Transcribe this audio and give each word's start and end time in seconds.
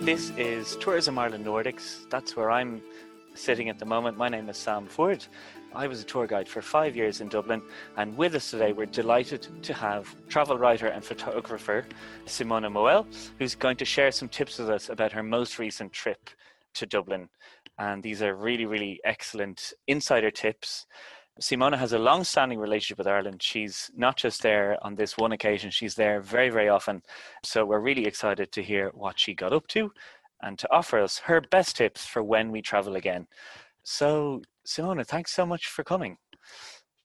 This 0.00 0.30
is 0.38 0.76
Tourism 0.76 1.18
Ireland 1.18 1.44
Nordics. 1.44 2.08
That's 2.08 2.34
where 2.34 2.50
I'm 2.50 2.80
sitting 3.34 3.68
at 3.68 3.78
the 3.78 3.84
moment. 3.84 4.16
My 4.16 4.30
name 4.30 4.48
is 4.48 4.56
Sam 4.56 4.86
Ford. 4.86 5.22
I 5.74 5.86
was 5.88 6.00
a 6.00 6.04
tour 6.04 6.26
guide 6.26 6.48
for 6.48 6.62
five 6.62 6.96
years 6.96 7.20
in 7.20 7.28
Dublin, 7.28 7.60
and 7.98 8.16
with 8.16 8.34
us 8.34 8.50
today, 8.50 8.72
we're 8.72 8.86
delighted 8.86 9.46
to 9.62 9.74
have 9.74 10.08
travel 10.26 10.56
writer 10.56 10.86
and 10.86 11.04
photographer 11.04 11.84
Simona 12.24 12.72
Moel, 12.72 13.06
who's 13.38 13.54
going 13.54 13.76
to 13.76 13.84
share 13.84 14.10
some 14.10 14.30
tips 14.30 14.58
with 14.58 14.70
us 14.70 14.88
about 14.88 15.12
her 15.12 15.22
most 15.22 15.58
recent 15.58 15.92
trip 15.92 16.30
to 16.74 16.86
Dublin. 16.86 17.28
And 17.78 18.02
these 18.02 18.22
are 18.22 18.34
really, 18.34 18.64
really 18.64 19.00
excellent 19.04 19.74
insider 19.86 20.30
tips. 20.30 20.86
Simona 21.40 21.78
has 21.78 21.92
a 21.92 21.98
long 21.98 22.24
standing 22.24 22.58
relationship 22.58 22.98
with 22.98 23.06
Ireland. 23.06 23.42
She's 23.42 23.90
not 23.96 24.16
just 24.16 24.42
there 24.42 24.76
on 24.82 24.94
this 24.94 25.16
one 25.16 25.32
occasion, 25.32 25.70
she's 25.70 25.94
there 25.94 26.20
very, 26.20 26.50
very 26.50 26.68
often. 26.68 27.02
So 27.44 27.64
we're 27.64 27.80
really 27.80 28.06
excited 28.06 28.52
to 28.52 28.62
hear 28.62 28.90
what 28.94 29.18
she 29.18 29.34
got 29.34 29.52
up 29.52 29.66
to 29.68 29.92
and 30.42 30.58
to 30.58 30.70
offer 30.72 30.98
us 30.98 31.18
her 31.18 31.40
best 31.40 31.76
tips 31.76 32.04
for 32.06 32.22
when 32.22 32.50
we 32.50 32.62
travel 32.62 32.96
again. 32.96 33.26
So, 33.82 34.42
Simona, 34.66 35.06
thanks 35.06 35.32
so 35.32 35.46
much 35.46 35.66
for 35.68 35.84
coming. 35.84 36.18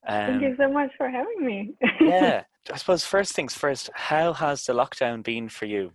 Um, 0.07 0.27
Thank 0.27 0.41
you 0.41 0.55
so 0.57 0.71
much 0.71 0.91
for 0.97 1.09
having 1.09 1.45
me. 1.45 1.73
yeah, 2.01 2.43
I 2.71 2.77
suppose 2.77 3.05
first 3.05 3.33
things 3.33 3.55
first, 3.55 3.89
how 3.93 4.33
has 4.33 4.65
the 4.65 4.73
lockdown 4.73 5.23
been 5.23 5.49
for 5.49 5.65
you? 5.65 5.91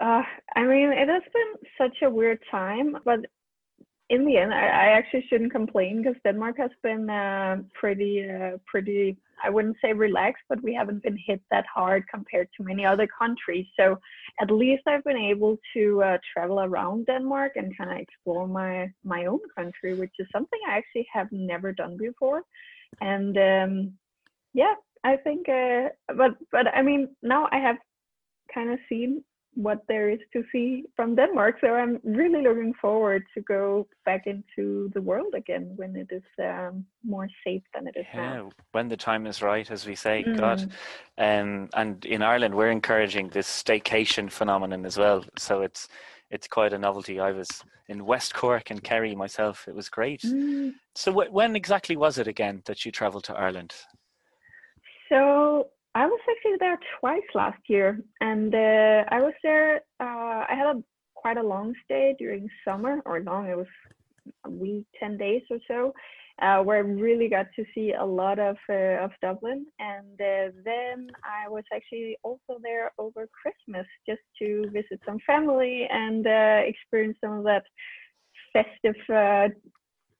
Uh, 0.00 0.22
I 0.56 0.64
mean, 0.64 0.92
it 0.92 1.08
has 1.08 1.22
been 1.32 1.68
such 1.78 2.02
a 2.02 2.10
weird 2.10 2.40
time, 2.50 2.96
but 3.04 3.20
in 4.12 4.26
the 4.26 4.36
end, 4.36 4.52
I, 4.52 4.66
I 4.66 4.86
actually 4.98 5.24
shouldn't 5.28 5.52
complain 5.52 6.02
because 6.02 6.20
Denmark 6.22 6.56
has 6.58 6.70
been 6.82 7.08
uh, 7.08 7.62
pretty, 7.72 8.28
uh, 8.28 8.58
pretty. 8.66 9.16
I 9.42 9.48
wouldn't 9.48 9.78
say 9.82 9.94
relaxed, 9.94 10.44
but 10.50 10.62
we 10.62 10.74
haven't 10.74 11.02
been 11.02 11.18
hit 11.26 11.40
that 11.50 11.64
hard 11.74 12.04
compared 12.08 12.48
to 12.56 12.62
many 12.62 12.84
other 12.84 13.08
countries. 13.18 13.66
So 13.80 13.98
at 14.42 14.50
least 14.50 14.82
I've 14.86 15.02
been 15.02 15.16
able 15.16 15.56
to 15.74 16.02
uh, 16.02 16.18
travel 16.30 16.60
around 16.60 17.06
Denmark 17.06 17.52
and 17.56 17.76
kind 17.76 17.90
of 17.90 17.96
explore 17.96 18.46
my 18.46 18.92
my 19.02 19.24
own 19.24 19.40
country, 19.56 19.94
which 19.94 20.14
is 20.18 20.28
something 20.30 20.60
I 20.68 20.76
actually 20.76 21.06
have 21.10 21.28
never 21.32 21.72
done 21.72 21.96
before. 21.96 22.42
And 23.00 23.34
um, 23.38 23.92
yeah, 24.52 24.74
I 25.04 25.16
think. 25.16 25.48
Uh, 25.48 25.88
but 26.20 26.32
but 26.50 26.66
I 26.68 26.82
mean, 26.82 27.08
now 27.22 27.48
I 27.50 27.60
have 27.60 27.78
kind 28.54 28.70
of 28.70 28.78
seen 28.90 29.24
what 29.54 29.82
there 29.86 30.08
is 30.08 30.20
to 30.32 30.42
see 30.50 30.84
from 30.96 31.14
Denmark. 31.14 31.56
So 31.60 31.74
I'm 31.74 32.00
really 32.04 32.42
looking 32.42 32.74
forward 32.80 33.24
to 33.34 33.40
go 33.42 33.86
back 34.04 34.26
into 34.26 34.90
the 34.94 35.00
world 35.00 35.34
again 35.36 35.72
when 35.76 35.94
it 35.94 36.08
is 36.10 36.22
um, 36.42 36.86
more 37.04 37.28
safe 37.44 37.62
than 37.74 37.86
it 37.86 37.94
is 37.96 38.06
yeah, 38.14 38.34
now. 38.34 38.50
When 38.72 38.88
the 38.88 38.96
time 38.96 39.26
is 39.26 39.42
right, 39.42 39.70
as 39.70 39.86
we 39.86 39.94
say, 39.94 40.24
mm. 40.26 40.38
God. 40.38 40.62
Um, 41.18 41.68
and 41.74 42.04
in 42.04 42.22
Ireland, 42.22 42.54
we're 42.54 42.70
encouraging 42.70 43.28
this 43.28 43.46
staycation 43.46 44.30
phenomenon 44.30 44.86
as 44.86 44.96
well. 44.96 45.24
So 45.36 45.62
it's 45.62 45.88
it's 46.30 46.48
quite 46.48 46.72
a 46.72 46.78
novelty. 46.78 47.20
I 47.20 47.32
was 47.32 47.62
in 47.88 48.06
West 48.06 48.32
Cork 48.32 48.70
and 48.70 48.82
Kerry 48.82 49.14
myself. 49.14 49.68
It 49.68 49.74
was 49.74 49.90
great. 49.90 50.22
Mm. 50.22 50.72
So 50.94 51.12
wh- 51.12 51.32
when 51.32 51.54
exactly 51.56 51.96
was 51.96 52.16
it 52.16 52.26
again 52.26 52.62
that 52.64 52.86
you 52.86 52.90
travelled 52.90 53.24
to 53.24 53.34
Ireland? 53.34 53.74
So 55.10 55.68
I 55.94 56.06
was 56.06 56.20
actually 56.30 56.56
there 56.58 56.78
twice 57.00 57.28
last 57.34 57.60
year, 57.68 58.00
and 58.20 58.54
uh, 58.54 59.04
I 59.08 59.20
was 59.20 59.34
there. 59.42 59.76
Uh, 60.00 60.44
I 60.48 60.54
had 60.56 60.76
a 60.76 60.82
quite 61.14 61.36
a 61.36 61.42
long 61.42 61.74
stay 61.84 62.14
during 62.18 62.48
summer, 62.64 63.00
or 63.04 63.20
long. 63.20 63.48
It 63.48 63.56
was 63.56 63.66
a 64.44 64.50
week, 64.50 64.86
ten 64.98 65.18
days 65.18 65.42
or 65.50 65.58
so, 65.68 65.92
uh, 66.40 66.62
where 66.62 66.78
I 66.78 66.80
really 66.80 67.28
got 67.28 67.46
to 67.56 67.64
see 67.74 67.92
a 67.92 68.04
lot 68.04 68.38
of 68.38 68.56
uh, 68.70 69.04
of 69.04 69.10
Dublin. 69.20 69.66
And 69.78 70.18
uh, 70.18 70.52
then 70.64 71.08
I 71.24 71.48
was 71.48 71.64
actually 71.74 72.16
also 72.22 72.58
there 72.62 72.92
over 72.98 73.28
Christmas 73.40 73.86
just 74.08 74.22
to 74.40 74.70
visit 74.72 74.98
some 75.04 75.18
family 75.26 75.86
and 75.90 76.26
uh, 76.26 76.60
experience 76.64 77.18
some 77.22 77.38
of 77.38 77.44
that 77.44 77.64
festive 78.54 78.96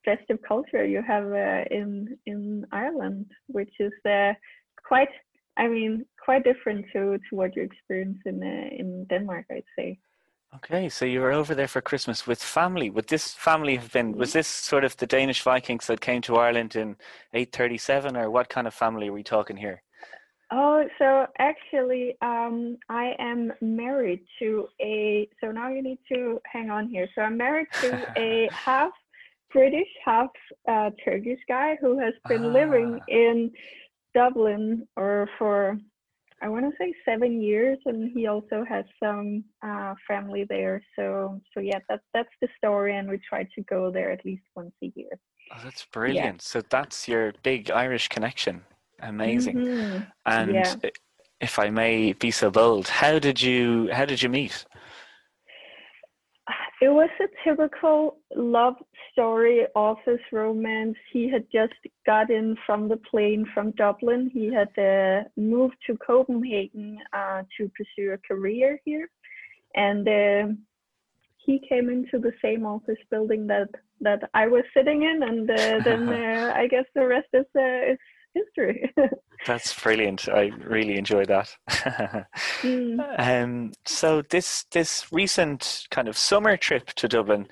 festive 0.05 0.39
culture 0.47 0.85
you 0.85 1.01
have 1.01 1.33
in 1.71 2.19
in 2.27 2.67
Ireland, 2.73 3.31
which 3.47 3.73
is 3.81 3.93
quite 4.87 5.09
I 5.57 5.69
mean, 5.69 6.07
quite 6.25 6.45
different 6.45 6.87
to, 6.93 7.19
to 7.19 7.37
what 7.37 7.55
you 7.57 7.63
experience 7.63 8.19
in 8.25 8.43
uh, 8.43 8.75
in 8.77 9.07
Denmark, 9.09 9.47
I'd 9.51 9.65
say. 9.77 9.99
Okay, 10.57 10.91
so 10.91 11.07
you 11.07 11.21
were 11.21 11.33
over 11.33 11.55
there 11.55 11.69
for 11.69 11.81
Christmas 11.81 12.27
with 12.27 12.43
family. 12.43 12.91
Would 12.91 13.09
this 13.09 13.33
family 13.33 13.77
have 13.77 13.91
been? 13.91 14.13
Was 14.13 14.35
this 14.35 14.47
sort 14.47 14.85
of 14.85 14.97
the 14.97 15.07
Danish 15.07 15.43
Vikings 15.43 15.87
that 15.87 16.01
came 16.01 16.21
to 16.23 16.37
Ireland 16.37 16.77
in 16.77 16.97
837, 17.33 18.17
or 18.17 18.31
what 18.31 18.51
kind 18.51 18.67
of 18.67 18.75
family 18.75 19.09
are 19.09 19.13
we 19.13 19.23
talking 19.23 19.57
here? 19.57 19.83
Oh, 20.51 20.85
so 20.99 21.27
actually, 21.39 22.17
um, 22.21 22.77
I 22.91 23.15
am 23.19 23.53
married 23.63 24.21
to 24.41 24.69
a. 24.81 25.27
So 25.41 25.51
now 25.51 25.69
you 25.69 25.83
need 25.83 26.01
to 26.13 26.39
hang 26.45 26.71
on 26.71 26.89
here. 26.89 27.09
So 27.15 27.23
I'm 27.23 27.39
married 27.39 27.69
to 27.81 28.13
a 28.19 28.51
half 28.53 28.93
British, 29.53 29.89
half 30.05 30.31
uh, 30.69 30.91
Turkish 31.03 31.41
guy 31.49 31.77
who 31.81 31.99
has 31.99 32.15
been 32.29 32.45
ah. 32.45 32.49
living 32.49 33.01
in 33.09 33.51
Dublin 34.15 34.87
or 34.97 35.29
for 35.39 35.79
I 36.43 36.49
want 36.49 36.65
to 36.65 36.73
say 36.77 36.93
seven 37.05 37.41
years, 37.41 37.79
and 37.87 38.11
he 38.13 38.27
also 38.27 38.65
has 38.69 38.85
some 39.01 39.45
uh, 39.65 39.95
family 40.09 40.45
there. 40.49 40.83
So 40.97 41.41
so 41.55 41.61
yeah, 41.61 41.79
that's 41.89 42.03
that's 42.13 42.35
the 42.41 42.49
story, 42.59 42.97
and 42.97 43.09
we 43.09 43.19
try 43.19 43.45
to 43.55 43.63
go 43.63 43.93
there 43.93 44.11
at 44.11 44.25
least 44.25 44.43
once 44.57 44.73
a 44.83 44.93
year. 44.97 45.11
Oh, 45.53 45.61
that's 45.63 45.85
brilliant! 45.87 46.39
Yeah. 46.39 46.41
So 46.41 46.63
that's 46.69 47.07
your 47.07 47.33
big 47.45 47.71
Irish 47.71 48.09
connection. 48.09 48.63
Amazing. 49.01 49.57
Mm-hmm. 49.57 50.03
And 50.27 50.55
yeah. 50.55 50.75
if 51.41 51.59
I 51.59 51.71
may 51.71 52.13
be 52.13 52.33
so 52.33 52.51
bold, 52.51 52.89
how 52.89 53.21
did 53.21 53.41
you 53.41 53.89
how 53.93 54.05
did 54.05 54.21
you 54.21 54.29
meet? 54.29 54.65
It 56.83 56.89
was 56.89 57.11
a 57.21 57.49
typical 57.49 58.19
love 58.35 58.75
story, 59.13 59.67
office 59.77 60.21
romance. 60.33 60.97
He 61.13 61.31
had 61.31 61.45
just 61.53 61.75
got 62.05 62.29
in 62.29 62.57
from 62.67 62.89
the 62.89 62.97
plane 62.97 63.47
from 63.55 63.71
Dublin. 63.83 64.29
He 64.35 64.53
had 64.53 64.77
uh, 64.77 65.29
moved 65.37 65.77
to 65.87 65.97
Copenhagen 66.05 66.99
uh, 67.13 67.43
to 67.57 67.71
pursue 67.77 68.15
a 68.15 68.19
career 68.27 68.81
here, 68.85 69.09
and 69.77 70.09
uh, 70.09 70.55
he 71.47 71.61
came 71.69 71.89
into 71.89 72.19
the 72.19 72.33
same 72.43 72.67
office 72.67 72.99
building 73.13 73.47
that 73.47 73.69
that 74.01 74.29
I 74.35 74.49
was 74.49 74.65
sitting 74.77 75.05
in, 75.05 75.23
and 75.23 75.49
uh, 75.49 75.85
then 75.85 76.09
uh, 76.23 76.53
I 76.57 76.67
guess 76.67 76.87
the 76.97 77.07
rest 77.07 77.29
is 77.33 77.47
uh, 77.57 77.93
is 77.93 77.99
history. 78.35 78.93
That's 79.47 79.79
brilliant. 79.81 80.29
I 80.29 80.51
really 80.65 80.97
enjoy 80.97 81.25
that. 81.27 81.57
mm. 82.63 83.01
um, 83.19 83.73
so 83.85 84.23
this 84.23 84.65
this 84.71 85.07
recent 85.13 85.87
kind 85.91 86.09
of 86.09 86.17
summer 86.17 86.57
trip 86.57 86.89
to 86.95 87.09
Dublin, 87.09 87.49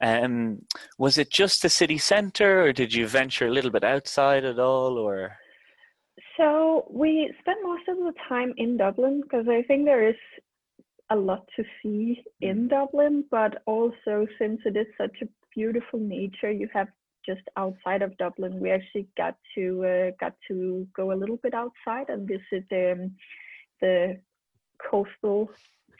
um, 0.00 0.62
was 0.98 1.18
it 1.18 1.30
just 1.30 1.62
the 1.62 1.68
city 1.68 1.98
centre, 1.98 2.62
or 2.62 2.72
did 2.72 2.92
you 2.92 3.06
venture 3.06 3.46
a 3.46 3.50
little 3.50 3.70
bit 3.70 3.84
outside 3.84 4.44
at 4.44 4.58
all, 4.58 4.98
or? 4.98 5.36
So 6.36 6.86
we 6.90 7.32
spent 7.40 7.58
most 7.62 7.88
of 7.88 7.96
the 7.98 8.12
time 8.28 8.54
in 8.56 8.76
Dublin 8.76 9.22
because 9.22 9.46
I 9.48 9.62
think 9.62 9.84
there 9.84 10.08
is 10.08 10.16
a 11.10 11.16
lot 11.16 11.46
to 11.56 11.64
see 11.82 12.22
in 12.40 12.66
mm. 12.66 12.70
Dublin, 12.70 13.24
but 13.30 13.62
also 13.66 14.26
since 14.38 14.60
it 14.64 14.76
is 14.76 14.86
such 14.96 15.16
a 15.22 15.28
beautiful 15.54 15.98
nature, 15.98 16.50
you 16.50 16.68
have 16.72 16.88
just 17.26 17.42
outside 17.56 18.02
of 18.02 18.16
Dublin, 18.18 18.60
we 18.60 18.70
actually 18.70 19.06
got 19.16 19.36
to 19.54 19.84
uh, 19.84 20.10
got 20.18 20.34
to 20.48 20.86
go 20.94 21.12
a 21.12 21.14
little 21.14 21.38
bit 21.38 21.54
outside 21.54 22.08
and 22.08 22.28
visit 22.28 22.66
um, 22.72 23.12
the 23.80 24.20
coastal 24.90 25.50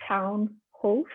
town 0.08 0.54
Howth, 0.82 1.06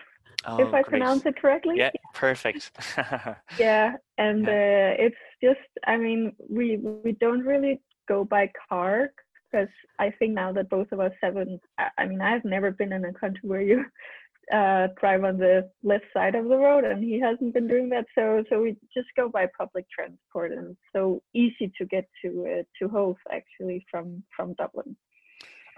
oh, 0.46 0.60
if 0.60 0.68
I 0.68 0.82
great. 0.82 0.86
pronounce 0.86 1.26
it 1.26 1.36
correctly. 1.40 1.74
Yeah, 1.76 1.90
perfect. 2.14 2.70
yeah, 3.58 3.92
and 4.18 4.44
yeah. 4.44 4.94
Uh, 4.98 5.04
it's 5.04 5.16
just, 5.42 5.68
I 5.86 5.96
mean, 5.96 6.32
we 6.48 6.78
we 6.78 7.12
don't 7.12 7.44
really 7.44 7.80
go 8.08 8.24
by 8.24 8.50
car 8.68 9.10
because 9.50 9.68
I 9.98 10.10
think 10.10 10.32
now 10.34 10.52
that 10.52 10.70
both 10.70 10.92
of 10.92 11.00
us 11.00 11.12
haven't, 11.22 11.60
I 11.98 12.06
mean, 12.06 12.20
I've 12.20 12.44
never 12.44 12.70
been 12.70 12.92
in 12.92 13.04
a 13.04 13.12
country 13.12 13.48
where 13.48 13.60
you 13.60 13.84
uh, 14.52 14.88
drive 14.98 15.24
on 15.24 15.38
the 15.38 15.68
left 15.82 16.04
side 16.12 16.34
of 16.34 16.48
the 16.48 16.56
road, 16.56 16.84
and 16.84 17.02
he 17.02 17.20
hasn't 17.20 17.54
been 17.54 17.68
doing 17.68 17.88
that. 17.90 18.06
So 18.14 18.44
so 18.48 18.62
we 18.62 18.76
just 18.94 19.08
go 19.16 19.28
by 19.28 19.46
public 19.58 19.86
transport, 19.90 20.52
and 20.52 20.70
it's 20.70 20.80
so 20.94 21.22
easy 21.34 21.72
to 21.78 21.84
get 21.84 22.08
to 22.24 22.60
uh, 22.60 22.62
to 22.78 22.88
Howth 22.88 23.16
actually 23.32 23.84
from 23.90 24.22
from 24.36 24.54
Dublin. 24.54 24.96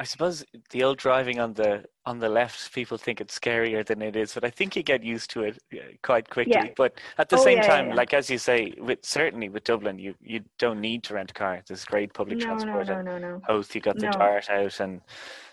I 0.01 0.05
suppose 0.05 0.45
the 0.71 0.85
old 0.85 0.99
driving 0.99 1.41
on 1.41 1.55
the 1.55 1.85
on 2.07 2.21
the 2.21 2.29
left, 2.29 2.73
people 2.73 2.97
think 2.97 3.21
it's 3.21 3.37
scarier 3.37 3.85
than 3.85 4.01
it 4.01 4.15
is, 4.15 4.33
but 4.33 4.45
I 4.45 4.51
think 4.51 4.77
you 4.77 4.83
get 4.85 5.03
used 5.03 5.31
to 5.31 5.43
it 5.43 5.59
uh, 5.75 5.79
quite 6.03 6.31
quickly. 6.31 6.55
Yeah. 6.55 6.69
But 6.77 7.01
at 7.19 7.29
the 7.29 7.37
oh, 7.37 7.43
same 7.43 7.59
yeah, 7.59 7.67
time, 7.67 7.89
yeah, 7.89 7.95
like 7.95 8.15
as 8.15 8.31
you 8.31 8.39
say, 8.39 8.75
with 8.79 9.01
certainly 9.05 9.49
with 9.49 9.65
Dublin, 9.65 9.99
you 9.99 10.15
you 10.21 10.41
don't 10.59 10.81
need 10.81 11.03
to 11.05 11.15
rent 11.15 11.33
a 11.33 11.35
car. 11.35 11.63
There's 11.67 11.85
great 11.85 12.15
public 12.15 12.39
no, 12.39 12.45
transport. 12.45 12.87
No, 12.87 13.03
no, 13.03 13.19
no, 13.19 13.31
no. 13.31 13.41
Howth, 13.49 13.75
you 13.75 13.81
got 13.81 13.99
the 13.99 14.07
DART 14.07 14.49
out, 14.49 14.79
and 14.79 15.01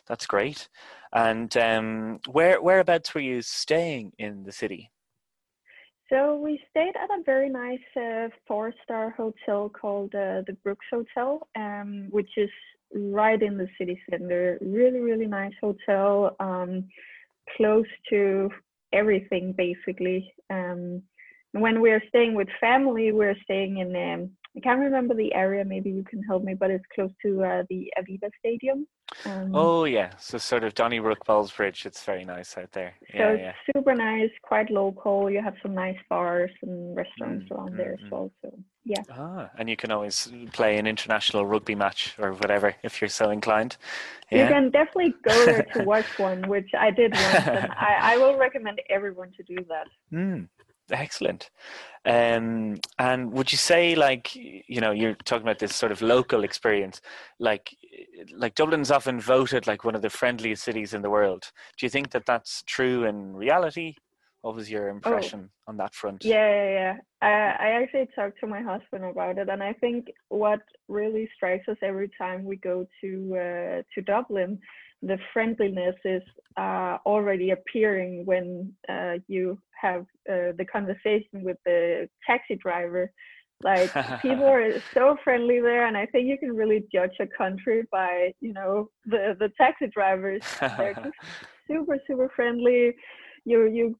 that's 0.08 0.28
great. 0.28 0.70
And 1.16 1.56
um, 1.56 2.20
where 2.30 2.62
whereabouts 2.62 3.16
were 3.16 3.22
you 3.22 3.42
staying 3.42 4.12
in 4.20 4.44
the 4.44 4.52
city? 4.52 4.92
So 6.10 6.36
we 6.36 6.62
stayed 6.70 6.94
at 7.02 7.10
a 7.10 7.24
very 7.24 7.50
nice 7.50 7.80
uh, 7.96 8.28
four-star 8.48 9.12
hotel 9.12 9.70
called 9.70 10.14
uh, 10.14 10.44
the 10.46 10.56
Brooks 10.62 10.86
Hotel, 10.92 11.48
um, 11.56 12.10
which 12.12 12.30
is 12.38 12.50
right 12.94 13.42
in 13.42 13.58
the 13.58 13.68
city 13.78 14.00
center. 14.10 14.60
Really, 14.62 15.00
really 15.00 15.26
nice 15.26 15.54
hotel, 15.62 16.36
um, 16.40 16.88
close 17.58 17.88
to 18.10 18.52
everything 18.94 19.54
basically. 19.58 20.32
Um, 20.50 21.02
when 21.54 21.80
we're 21.80 22.04
staying 22.10 22.36
with 22.36 22.50
family, 22.60 23.14
we're 23.14 23.38
staying 23.44 23.78
in. 23.78 24.32
I 24.56 24.60
can't 24.62 24.80
remember 24.80 25.14
the 25.14 25.34
area. 25.34 25.66
Maybe 25.66 25.90
you 25.90 26.04
can 26.04 26.24
help 26.24 26.44
me, 26.44 26.54
but 26.54 26.72
it's 26.72 26.86
close 26.94 27.12
to 27.24 27.44
uh, 27.44 27.64
the 27.70 27.92
Aviva 28.00 28.30
Stadium. 28.40 28.88
Um, 29.26 29.52
oh 29.54 29.84
yeah, 29.86 30.12
so 30.18 30.38
sort 30.38 30.64
of 30.64 30.74
Donnybrook 30.74 31.26
Ballsbridge. 31.26 31.86
It's 31.86 32.04
very 32.04 32.26
nice 32.26 32.58
out 32.58 32.72
there. 32.72 32.94
So 33.12 33.18
yeah, 33.18 33.30
it's 33.30 33.42
yeah. 33.42 33.74
super 33.76 33.94
nice, 33.96 34.32
quite 34.42 34.72
local. 34.72 35.30
You 35.30 35.42
have 35.42 35.56
some 35.62 35.74
nice 35.74 35.98
bars 36.10 36.52
and 36.62 36.96
restaurants 36.96 37.50
mm, 37.50 37.56
around 37.56 37.74
mm, 37.74 37.78
there 37.78 37.94
as 37.94 38.06
mm. 38.06 38.12
well. 38.12 38.32
So 38.42 38.58
yeah. 38.84 39.02
Ah, 39.12 39.50
and 39.58 39.70
you 39.70 39.76
can 39.76 39.92
always 39.92 40.32
play 40.54 40.78
an 40.78 40.88
international 40.88 41.46
rugby 41.46 41.76
match 41.76 42.16
or 42.18 42.34
whatever 42.34 42.76
if 42.84 43.02
you're 43.02 43.10
so 43.10 43.30
inclined. 43.30 43.78
Yeah. 44.32 44.44
You 44.44 44.54
can 44.54 44.70
definitely 44.72 45.16
go 45.24 45.46
there 45.46 45.64
to 45.74 45.84
watch 45.86 46.18
one, 46.18 46.48
which 46.48 46.70
I 46.78 46.92
did 46.92 47.14
once, 47.14 47.48
and 47.48 47.72
I, 47.74 48.14
I 48.14 48.18
will 48.18 48.38
recommend 48.38 48.82
everyone 48.90 49.32
to 49.38 49.44
do 49.44 49.58
that. 49.70 49.88
Mm. 50.14 50.48
Excellent. 50.92 51.50
Um, 52.06 52.78
and 53.00 53.32
would 53.32 53.52
you 53.52 53.58
say, 53.58 53.96
like, 53.96 54.36
you 54.36 54.80
know, 54.80 54.92
you're 54.92 55.16
talking 55.26 55.44
about 55.44 55.58
this 55.60 55.76
sort 55.76 55.92
of 55.92 56.02
local 56.02 56.44
experience, 56.44 57.02
like, 57.40 57.76
like 58.32 58.54
Dublin's 58.54 58.92
often 58.92 59.20
voted 59.20 59.66
like 59.66 59.84
one 59.84 59.96
of 59.96 60.04
the 60.04 60.10
friendliest 60.10 60.64
cities 60.64 60.94
in 60.94 61.02
the 61.02 61.10
world. 61.10 61.52
Do 61.78 61.86
you 61.86 61.90
think 61.90 62.12
that 62.12 62.28
that's 62.28 62.62
true 62.68 63.06
in 63.06 63.36
reality? 63.36 63.96
What 64.42 64.54
was 64.54 64.70
your 64.70 64.90
oh. 64.90 64.92
impression 64.92 65.50
oh, 65.50 65.72
on 65.72 65.78
that 65.78 65.96
front? 65.96 66.24
Yeah, 66.24 66.48
yeah, 66.48 66.72
yeah. 66.72 66.98
I, 67.24 67.68
I 67.68 67.82
actually 67.82 68.08
talked 68.14 68.40
to 68.42 68.48
my 68.48 68.62
husband 68.62 69.04
about 69.04 69.40
it, 69.40 69.50
and 69.50 69.64
I 69.64 69.74
think 69.74 70.10
what 70.30 70.60
really 70.88 71.28
strikes 71.36 71.68
us 71.68 71.78
every 71.82 72.12
time 72.16 72.46
we 72.46 72.58
go 72.58 72.86
to 73.02 73.36
uh, 73.36 73.82
to 73.96 74.02
Dublin 74.06 74.60
the 75.06 75.20
friendliness 75.34 75.96
is 76.04 76.24
uh, 76.58 76.98
already 77.06 77.52
appearing 77.52 78.26
when 78.26 78.74
uh, 78.90 79.14
you 79.28 79.58
have 79.80 80.02
uh, 80.30 80.52
the 80.58 80.66
conversation 80.72 81.44
with 81.44 81.58
the 81.66 82.10
taxi 82.26 82.56
driver. 82.56 83.12
Like 83.64 83.92
people 84.22 84.46
are 84.46 84.72
so 84.94 85.16
friendly 85.24 85.62
there, 85.62 85.86
and 85.86 85.96
I 85.96 86.08
think 86.08 86.28
you 86.28 86.38
can 86.38 86.56
really 86.56 86.86
judge 86.92 87.16
a 87.20 87.28
country 87.28 87.84
by 87.92 88.34
you 88.42 88.52
know 88.52 88.90
the 89.06 89.36
the 89.40 89.50
taxi 89.58 89.88
drivers. 89.88 90.42
They're 90.60 90.94
just 91.04 91.18
super 91.68 91.98
super 92.08 92.30
friendly. 92.36 92.96
You 93.46 93.68
you 93.68 93.96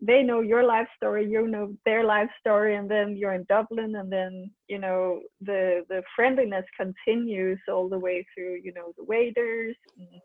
they 0.00 0.22
know 0.22 0.40
your 0.40 0.62
life 0.62 0.88
story, 0.96 1.28
you 1.28 1.48
know 1.48 1.74
their 1.84 2.04
life 2.04 2.30
story, 2.40 2.76
and 2.76 2.88
then 2.88 3.16
you're 3.16 3.34
in 3.34 3.44
Dublin, 3.48 3.96
and 3.96 4.10
then 4.10 4.50
you 4.68 4.78
know 4.78 5.20
the 5.40 5.84
the 5.88 6.02
friendliness 6.14 6.64
continues 6.76 7.58
all 7.68 7.88
the 7.88 7.98
way 7.98 8.24
through. 8.34 8.60
You 8.62 8.72
know 8.72 8.94
the 8.96 9.04
waiters. 9.04 9.76
And, 9.98 10.22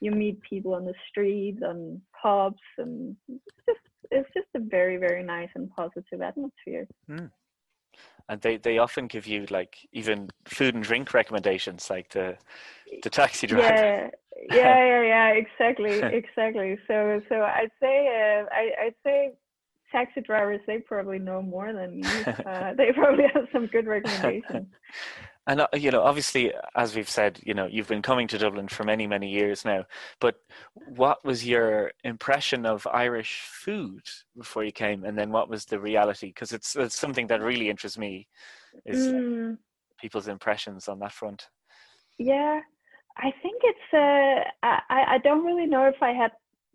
you 0.00 0.10
meet 0.10 0.40
people 0.40 0.74
on 0.74 0.84
the 0.84 0.94
streets 1.08 1.60
and 1.62 2.00
pubs 2.20 2.60
and 2.78 3.16
it's 3.28 3.44
just 3.66 3.78
it's 4.10 4.28
just 4.34 4.48
a 4.56 4.60
very 4.60 4.96
very 4.96 5.22
nice 5.22 5.50
and 5.54 5.70
positive 5.70 6.20
atmosphere. 6.22 6.86
Mm. 7.08 7.30
and 8.28 8.40
they 8.40 8.56
they 8.56 8.78
often 8.78 9.06
give 9.06 9.26
you 9.26 9.46
like 9.50 9.76
even 9.92 10.30
food 10.46 10.74
and 10.74 10.82
drink 10.84 11.14
recommendations 11.14 11.90
like 11.90 12.08
the 12.10 12.36
the 13.02 13.10
taxi 13.10 13.46
driver. 13.46 13.74
Yeah. 13.74 14.10
Yeah 14.50 14.82
yeah, 14.86 15.02
yeah 15.02 15.28
exactly 15.32 15.98
exactly. 16.00 16.78
So 16.88 17.20
so 17.28 17.42
i'd 17.42 17.70
say 17.78 18.06
uh, 18.08 18.46
I, 18.50 18.86
i'd 18.86 18.94
say 19.04 19.32
taxi 19.92 20.22
drivers 20.22 20.62
they 20.66 20.78
probably 20.78 21.18
know 21.18 21.42
more 21.42 21.72
than 21.74 22.00
me. 22.00 22.08
Uh, 22.46 22.72
they 22.74 22.90
probably 22.92 23.24
have 23.34 23.46
some 23.52 23.66
good 23.66 23.86
recommendations 23.86 24.68
and 25.50 25.60
uh, 25.60 25.66
you 25.74 25.90
know 25.90 26.02
obviously 26.02 26.52
as 26.76 26.94
we've 26.94 27.08
said 27.08 27.40
you 27.42 27.54
know 27.54 27.66
you've 27.66 27.88
been 27.88 28.02
coming 28.02 28.26
to 28.28 28.38
dublin 28.38 28.68
for 28.68 28.84
many 28.84 29.06
many 29.06 29.28
years 29.28 29.64
now 29.64 29.84
but 30.20 30.36
what 30.96 31.24
was 31.24 31.46
your 31.46 31.92
impression 32.04 32.64
of 32.64 32.86
irish 32.92 33.42
food 33.42 34.02
before 34.36 34.64
you 34.64 34.72
came? 34.72 35.04
And 35.04 35.16
then 35.16 35.30
what 35.30 35.48
was 35.48 35.64
the 35.64 35.78
reality? 35.78 36.28
Because 36.28 36.52
it's, 36.52 36.76
it's 36.76 36.98
something 36.98 37.26
that 37.28 37.40
really 37.40 37.68
interests 37.68 37.98
me 37.98 38.26
is 38.86 39.08
mm. 39.08 39.58
people's 40.00 40.28
impressions 40.28 40.88
on 40.88 40.98
that 41.00 41.12
front. 41.12 41.48
Yeah. 42.18 42.60
I 43.16 43.32
think 43.42 43.60
it's 43.62 43.88
uh 43.92 44.50
i 44.62 45.14
i 45.14 45.18
don't 45.18 45.44
really 45.44 45.66
know 45.66 45.84
if 45.84 46.00
i 46.00 46.12
had 46.12 46.30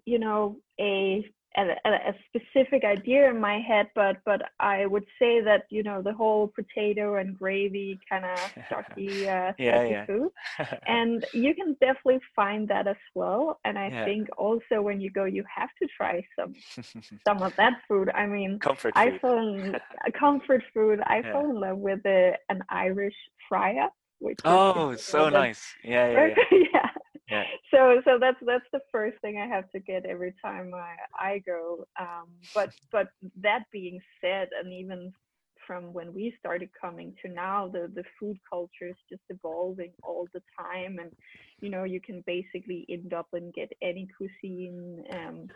you 0.06 0.20
know 0.20 0.58
a 0.80 1.26
a, 1.58 1.90
a, 2.10 2.16
specific 2.28 2.84
idea 2.84 3.30
in 3.30 3.40
my 3.40 3.60
head, 3.60 3.88
but 3.96 4.18
but 4.26 4.42
I 4.60 4.86
would 4.86 5.06
say 5.20 5.42
that 5.42 5.64
you 5.70 5.84
know 5.84 6.02
the 6.02 6.14
whole 6.14 6.52
potato 6.56 7.16
and 7.16 7.38
gravy 7.38 8.00
kind 8.10 8.26
of 8.26 8.40
stocky, 8.68 9.28
uh, 9.30 9.54
yeah, 9.58 9.84
yeah. 9.84 10.06
food, 10.06 10.30
and 10.88 11.26
you 11.34 11.54
can 11.56 11.76
definitely 11.80 12.20
find 12.36 12.68
that 12.70 12.88
as 12.88 12.96
well. 13.14 13.60
And 13.64 13.78
I 13.78 13.88
yeah. 13.88 14.06
think 14.06 14.28
also 14.38 14.82
when 14.82 15.00
you 15.00 15.10
go, 15.10 15.26
you 15.26 15.44
have 15.54 15.70
to 15.82 15.88
try 15.96 16.26
some 16.38 16.54
some 17.28 17.42
of 17.42 17.56
that 17.56 17.74
food. 17.88 18.10
I 18.10 18.26
mean, 18.26 18.60
comfort 18.60 18.94
I 18.96 19.12
food. 19.12 19.22
fell 19.22 19.38
in 19.38 19.76
comfort 20.18 20.64
food. 20.74 21.00
I 21.06 21.22
fell 21.22 21.50
in 21.50 21.60
love 21.60 21.78
with 21.78 22.06
a, 22.06 22.34
an 22.50 22.62
Irish 22.70 23.16
fry-up. 23.48 23.94
Which 24.20 24.40
oh, 24.46 24.96
so 24.96 25.30
nice! 25.30 25.76
Yeah, 25.84 26.10
yeah, 26.10 26.58
yeah. 26.74 26.85
So 27.76 28.02
so 28.06 28.18
that's 28.20 28.38
that's 28.46 28.66
the 28.72 28.80
first 28.92 29.20
thing 29.22 29.38
I 29.38 29.48
have 29.48 29.70
to 29.72 29.80
get 29.80 30.06
every 30.06 30.34
time 30.44 30.72
I 30.74 30.96
I 31.20 31.40
go. 31.40 31.86
Um, 32.00 32.28
but 32.54 32.70
but 32.92 33.08
that 33.42 33.64
being 33.72 34.00
said, 34.22 34.50
and 34.60 34.72
even 34.74 35.12
from 35.66 35.94
when 35.94 36.14
we 36.14 36.34
started 36.40 36.70
coming 36.80 37.14
to 37.24 37.32
now, 37.32 37.68
the 37.68 37.92
the 37.94 38.04
food 38.20 38.38
culture 38.50 38.90
is 38.90 38.96
just 39.10 39.24
evolving 39.30 39.92
all 40.04 40.28
the 40.34 40.42
time, 40.58 40.98
and 41.00 41.12
you 41.62 41.70
know 41.70 41.84
you 41.84 42.00
can 42.00 42.24
basically 42.26 42.86
in 42.88 43.10
Dublin 43.10 43.52
get 43.54 43.72
any 43.82 44.08
cuisine. 44.18 45.04
Um, 45.12 45.48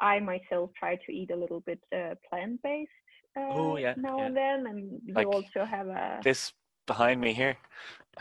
I 0.00 0.18
myself 0.20 0.70
try 0.78 0.96
to 0.96 1.12
eat 1.12 1.30
a 1.30 1.36
little 1.36 1.60
bit 1.60 1.80
uh, 1.92 2.14
plant 2.28 2.62
based. 2.62 2.90
Uh, 3.36 3.52
oh 3.52 3.76
yeah. 3.76 3.94
Now 3.96 4.18
yeah. 4.18 4.26
and 4.26 4.36
then, 4.36 4.66
and 4.66 5.00
you 5.04 5.30
also 5.30 5.64
have 5.64 5.88
a 5.88 6.20
this 6.22 6.52
behind 6.86 7.20
me 7.20 7.32
here. 7.32 7.56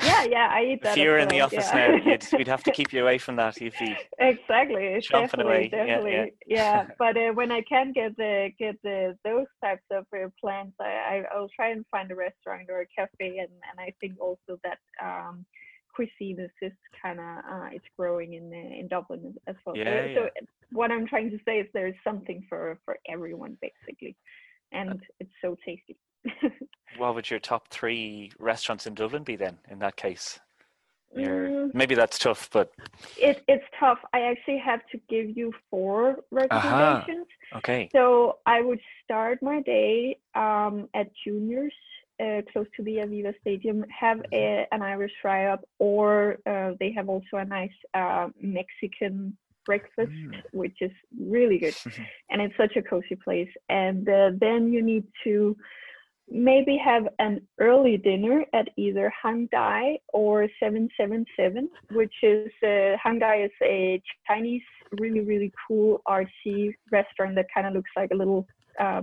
Yeah, 0.02 0.24
yeah, 0.24 0.50
I 0.52 0.64
eat 0.64 0.84
that. 0.84 0.98
If 0.98 1.04
you 1.04 1.10
were 1.10 1.20
in 1.20 1.28
the 1.28 1.42
office 1.42 1.70
yeah. 1.74 1.88
now, 1.88 2.12
you'd, 2.12 2.28
we'd 2.38 2.48
have 2.48 2.64
to 2.64 2.72
keep 2.72 2.94
you 2.94 3.04
away 3.04 3.18
from 3.18 3.36
that. 3.36 3.60
You'd 3.62 3.74
be 3.80 3.96
exactly, 4.18 5.00
definitely, 5.10 5.54
away. 5.54 5.68
definitely, 5.70 6.12
yeah. 6.12 6.26
yeah. 6.48 6.86
yeah. 6.88 6.88
But 6.98 7.18
uh, 7.18 7.32
when 7.34 7.52
I 7.52 7.62
can 7.62 7.92
get 7.92 8.16
the 8.18 8.50
get 8.58 8.76
the 8.84 9.16
those 9.24 9.46
types 9.64 9.84
of 9.92 10.06
uh, 10.14 10.30
plants, 10.42 10.76
I, 10.80 11.24
I 11.32 11.40
will 11.40 11.50
try 11.56 11.70
and 11.70 11.86
find 11.92 12.12
a 12.12 12.16
restaurant 12.16 12.70
or 12.70 12.82
a 12.82 12.88
cafe, 12.88 13.38
and 13.38 13.50
and 13.70 13.80
I 13.80 13.94
think 14.02 14.20
also 14.20 14.60
that 14.64 14.80
um, 15.02 15.46
cuisine 15.96 16.40
is 16.40 16.52
just 16.62 16.76
kind 17.02 17.20
of 17.20 17.26
uh, 17.26 17.70
it's 17.72 17.86
growing 17.98 18.34
in 18.34 18.52
uh, 18.52 18.80
in 18.80 18.88
Dublin 18.88 19.36
as 19.48 19.56
well. 19.66 19.78
Yeah, 19.78 20.08
so, 20.16 20.30
so 20.40 20.46
what 20.72 20.92
I'm 20.92 21.08
trying 21.08 21.30
to 21.32 21.40
say 21.46 21.60
is 21.60 21.68
there's 21.74 21.96
something 22.04 22.44
for 22.50 22.80
for 22.86 22.98
everyone 23.08 23.58
basically, 23.62 24.16
and 24.72 25.02
it's 25.20 25.32
so 25.42 25.56
tasty. 25.66 25.98
what 26.98 27.16
would 27.16 27.30
your 27.30 27.40
top 27.40 27.68
three 27.70 28.32
restaurants 28.40 28.88
in 28.88 28.94
Dublin 28.94 29.24
be 29.24 29.36
then? 29.36 29.58
In 29.70 29.80
that 29.80 29.96
case, 29.96 30.40
mm, 31.18 31.74
maybe 31.74 31.96
that's 31.96 32.18
tough, 32.18 32.50
but 32.52 32.72
it, 33.18 33.44
it's 33.48 33.66
tough. 33.80 34.00
I 34.14 34.22
actually 34.22 34.60
have 34.60 34.82
to 34.92 35.00
give 35.10 35.36
you 35.38 35.54
four 35.70 36.18
recommendations. 36.32 37.28
Okay. 37.56 37.90
So 37.92 38.40
I 38.46 38.62
would 38.62 38.80
start 39.04 39.40
my 39.42 39.62
day 39.62 40.18
um, 40.36 40.90
at 40.94 41.12
Juniors. 41.24 41.74
Uh, 42.20 42.44
close 42.54 42.68
to 42.78 42.84
the 42.84 42.98
Aviva 42.98 43.34
Stadium, 43.42 43.84
have 43.90 44.18
mm-hmm. 44.18 44.36
a, 44.36 44.68
an 44.72 44.84
Irish 44.84 45.12
fry 45.20 45.48
up, 45.48 45.68
or 45.80 46.38
uh, 46.46 46.74
they 46.80 46.92
have 46.92 47.10
also 47.10 47.38
a 47.38 47.44
nice 47.44 47.72
uh, 47.96 48.28
Mexican 48.40 49.36
breakfast, 49.66 50.12
mm. 50.12 50.42
which 50.52 50.78
is 50.82 50.92
really 51.20 51.58
good. 51.58 51.76
and 52.30 52.42
it's 52.42 52.56
such 52.58 52.76
a 52.76 52.82
cozy 52.82 53.16
place. 53.16 53.50
And 53.70 54.08
uh, 54.08 54.32
then 54.40 54.72
you 54.72 54.82
need 54.82 55.06
to 55.24 55.56
maybe 56.30 56.78
have 56.78 57.08
an 57.20 57.42
early 57.60 57.98
dinner 57.98 58.46
at 58.54 58.70
either 58.78 59.12
Hang 59.22 59.48
Dai 59.52 60.00
or 60.14 60.48
777, 60.60 61.70
which 61.92 62.14
is 62.24 62.52
uh, 62.64 62.98
Hang 63.02 63.20
Dai 63.20 63.44
is 63.44 63.52
a 63.62 64.02
Chinese, 64.28 64.62
really 65.00 65.22
really 65.22 65.52
cool 65.68 66.02
artsy 66.08 66.74
restaurant 66.92 67.36
that 67.36 67.48
kind 67.54 67.68
of 67.68 67.74
looks 67.74 67.90
like 67.96 68.12
a 68.12 68.16
little 68.16 68.46
uh, 68.80 69.02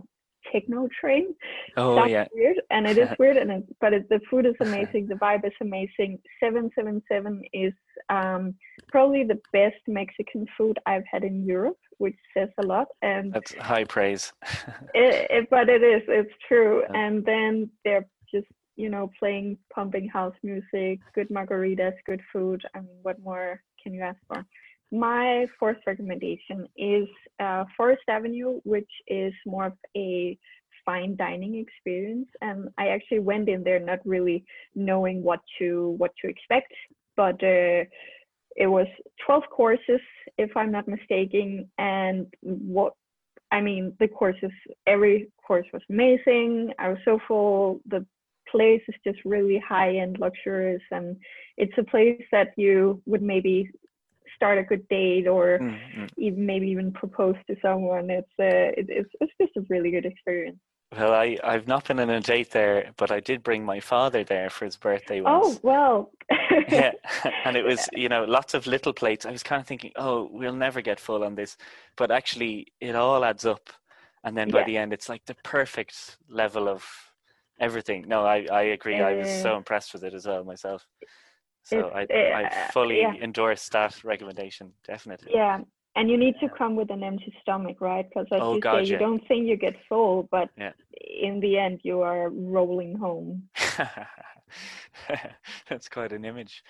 techno 0.52 0.88
train. 1.00 1.34
Oh 1.76 1.94
That's 1.96 2.10
yeah, 2.10 2.26
weird, 2.32 2.60
and 2.70 2.86
it 2.86 2.98
is 2.98 3.08
weird, 3.18 3.36
and 3.36 3.50
it, 3.50 3.64
but 3.80 3.92
it, 3.92 4.08
the 4.08 4.20
food 4.30 4.46
is 4.46 4.54
amazing, 4.60 5.06
the 5.06 5.14
vibe 5.14 5.46
is 5.46 5.52
amazing. 5.60 6.18
Seven 6.38 6.70
Seven 6.74 7.02
Seven 7.08 7.42
is 7.52 7.72
um, 8.08 8.54
probably 8.88 9.24
the 9.24 9.40
best 9.52 9.80
Mexican 9.86 10.46
food 10.56 10.78
I've 10.86 11.04
had 11.10 11.24
in 11.24 11.44
Europe, 11.44 11.78
which 11.98 12.16
says 12.36 12.48
a 12.58 12.66
lot. 12.66 12.88
And 13.02 13.32
that's 13.32 13.54
high 13.54 13.84
praise. 13.84 14.32
it, 14.94 15.48
but 15.50 15.68
it 15.68 15.82
is, 15.82 16.02
it's 16.08 16.34
true. 16.48 16.82
Yeah. 16.82 17.00
And 17.00 17.24
then 17.24 17.70
they're 17.84 18.06
just 18.32 18.48
you 18.76 18.88
know 18.88 19.10
playing 19.18 19.58
pumping 19.74 20.08
house 20.08 20.34
music, 20.42 21.00
good 21.14 21.28
margaritas, 21.28 21.94
good 22.06 22.22
food. 22.32 22.62
I 22.74 22.80
mean, 22.80 22.98
what 23.02 23.20
more 23.22 23.62
can 23.82 23.94
you 23.94 24.02
ask 24.02 24.18
for? 24.28 24.44
My 24.92 25.46
fourth 25.58 25.78
recommendation 25.86 26.66
is 26.76 27.08
uh, 27.38 27.64
Forest 27.76 28.02
Avenue, 28.08 28.60
which 28.64 28.90
is 29.06 29.32
more 29.46 29.66
of 29.66 29.72
a 29.96 30.36
fine 30.84 31.14
dining 31.16 31.56
experience. 31.56 32.28
And 32.40 32.68
I 32.78 32.88
actually 32.88 33.20
went 33.20 33.48
in 33.48 33.62
there 33.62 33.78
not 33.78 34.00
really 34.04 34.44
knowing 34.74 35.22
what 35.22 35.40
to 35.58 35.94
what 35.98 36.12
to 36.22 36.28
expect, 36.28 36.72
but 37.16 37.34
uh, 37.42 37.84
it 38.56 38.66
was 38.66 38.86
12 39.26 39.44
courses, 39.50 40.00
if 40.38 40.56
I'm 40.56 40.72
not 40.72 40.88
mistaken. 40.88 41.70
And 41.78 42.26
what 42.42 42.94
I 43.52 43.60
mean, 43.60 43.94
the 44.00 44.08
courses, 44.08 44.50
every 44.86 45.28
course 45.46 45.66
was 45.72 45.82
amazing. 45.88 46.72
I 46.78 46.88
was 46.88 46.98
so 47.04 47.18
full. 47.26 47.80
The 47.86 48.04
place 48.50 48.82
is 48.88 48.94
just 49.04 49.18
really 49.24 49.62
high 49.66 49.96
end, 49.96 50.18
luxurious, 50.18 50.82
and 50.90 51.16
it's 51.56 51.78
a 51.78 51.84
place 51.84 52.22
that 52.32 52.48
you 52.56 53.00
would 53.06 53.22
maybe 53.22 53.70
start 54.40 54.58
a 54.58 54.62
good 54.62 54.88
date 54.88 55.26
or 55.28 55.58
mm-hmm. 55.60 56.06
even 56.16 56.46
maybe 56.46 56.68
even 56.68 56.92
propose 56.92 57.36
to 57.46 57.56
someone. 57.60 58.08
It's 58.08 58.32
uh, 58.38 58.72
it, 58.80 58.86
it's 58.88 59.10
it's 59.20 59.32
just 59.40 59.56
a 59.58 59.66
really 59.68 59.90
good 59.90 60.06
experience. 60.06 60.58
Well, 60.96 61.12
I, 61.12 61.38
I've 61.44 61.68
not 61.68 61.86
been 61.86 62.00
on 62.00 62.10
a 62.10 62.20
date 62.20 62.50
there, 62.50 62.90
but 62.96 63.12
I 63.12 63.20
did 63.20 63.44
bring 63.44 63.64
my 63.64 63.78
father 63.78 64.24
there 64.24 64.50
for 64.50 64.64
his 64.64 64.76
birthday 64.76 65.20
oh, 65.20 65.38
once. 65.38 65.56
Oh, 65.56 65.60
well. 65.62 66.12
yeah. 66.68 66.92
And 67.44 67.56
it 67.56 67.64
was, 67.64 67.88
you 67.92 68.08
know, 68.08 68.24
lots 68.24 68.54
of 68.54 68.66
little 68.66 68.92
plates. 68.92 69.24
I 69.24 69.30
was 69.30 69.44
kind 69.44 69.60
of 69.60 69.68
thinking, 69.68 69.92
oh, 69.94 70.28
we'll 70.32 70.52
never 70.52 70.80
get 70.80 70.98
full 70.98 71.22
on 71.22 71.36
this. 71.36 71.56
But 71.96 72.10
actually, 72.10 72.72
it 72.80 72.96
all 72.96 73.24
adds 73.24 73.46
up. 73.46 73.70
And 74.24 74.36
then 74.36 74.50
by 74.50 74.60
yeah. 74.60 74.66
the 74.66 74.76
end, 74.78 74.92
it's 74.92 75.08
like 75.08 75.24
the 75.26 75.36
perfect 75.44 76.18
level 76.28 76.68
of 76.68 76.84
everything. 77.60 78.06
No, 78.08 78.24
I, 78.26 78.46
I 78.50 78.62
agree. 78.62 78.98
Uh, 78.98 79.06
I 79.06 79.14
was 79.14 79.42
so 79.42 79.56
impressed 79.56 79.92
with 79.92 80.02
it 80.02 80.12
as 80.12 80.26
well 80.26 80.42
myself. 80.42 80.84
So 81.62 81.90
I, 81.94 82.06
I 82.10 82.70
fully 82.72 83.00
yeah. 83.00 83.14
endorse 83.22 83.68
that 83.68 84.02
recommendation, 84.02 84.72
definitely. 84.86 85.32
Yeah, 85.34 85.60
and 85.96 86.08
you 86.08 86.16
need 86.16 86.36
to 86.40 86.48
come 86.48 86.76
with 86.76 86.90
an 86.90 87.02
empty 87.02 87.34
stomach, 87.42 87.80
right? 87.80 88.08
Because 88.08 88.26
as 88.32 88.40
oh, 88.42 88.54
you 88.54 88.60
say, 88.62 88.84
you 88.84 88.98
don't 88.98 89.26
think 89.26 89.46
you 89.46 89.56
get 89.56 89.74
full, 89.88 90.28
but 90.30 90.48
yeah. 90.56 90.72
in 91.20 91.40
the 91.40 91.58
end, 91.58 91.80
you 91.82 92.00
are 92.02 92.30
rolling 92.30 92.94
home. 92.96 93.48
That's 95.68 95.88
quite 95.88 96.12
an 96.12 96.24
image. 96.24 96.62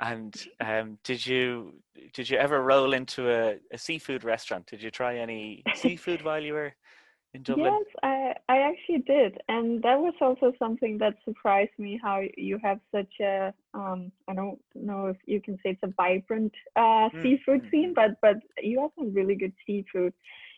And 0.00 0.34
um, 0.60 0.98
did 1.04 1.24
you 1.24 1.74
did 2.12 2.28
you 2.28 2.36
ever 2.36 2.62
roll 2.62 2.94
into 2.94 3.30
a, 3.30 3.58
a 3.72 3.78
seafood 3.78 4.24
restaurant? 4.24 4.66
Did 4.66 4.82
you 4.82 4.90
try 4.90 5.18
any 5.18 5.62
seafood 5.74 6.22
while 6.22 6.42
you 6.42 6.54
were 6.54 6.74
in 7.34 7.42
Dublin? 7.42 7.66
Yes, 7.66 7.96
I, 8.02 8.34
I 8.48 8.58
actually 8.58 8.98
did. 8.98 9.38
And 9.48 9.82
that 9.82 9.98
was 9.98 10.14
also 10.20 10.52
something 10.58 10.98
that 10.98 11.14
surprised 11.24 11.76
me 11.78 12.00
how 12.02 12.22
you 12.36 12.58
have 12.62 12.80
such 12.92 13.12
a, 13.20 13.52
um, 13.74 14.10
I 14.28 14.34
don't 14.34 14.58
know 14.74 15.06
if 15.08 15.16
you 15.26 15.40
can 15.40 15.56
say 15.56 15.70
it's 15.70 15.80
a 15.82 15.92
vibrant 15.96 16.52
uh, 16.76 17.10
mm. 17.10 17.22
seafood 17.22 17.62
mm, 17.64 17.70
scene, 17.70 17.90
mm. 17.90 17.94
but, 17.94 18.12
but 18.22 18.36
you 18.62 18.80
have 18.80 18.90
some 18.98 19.12
really 19.12 19.34
good 19.34 19.52
seafood. 19.66 20.14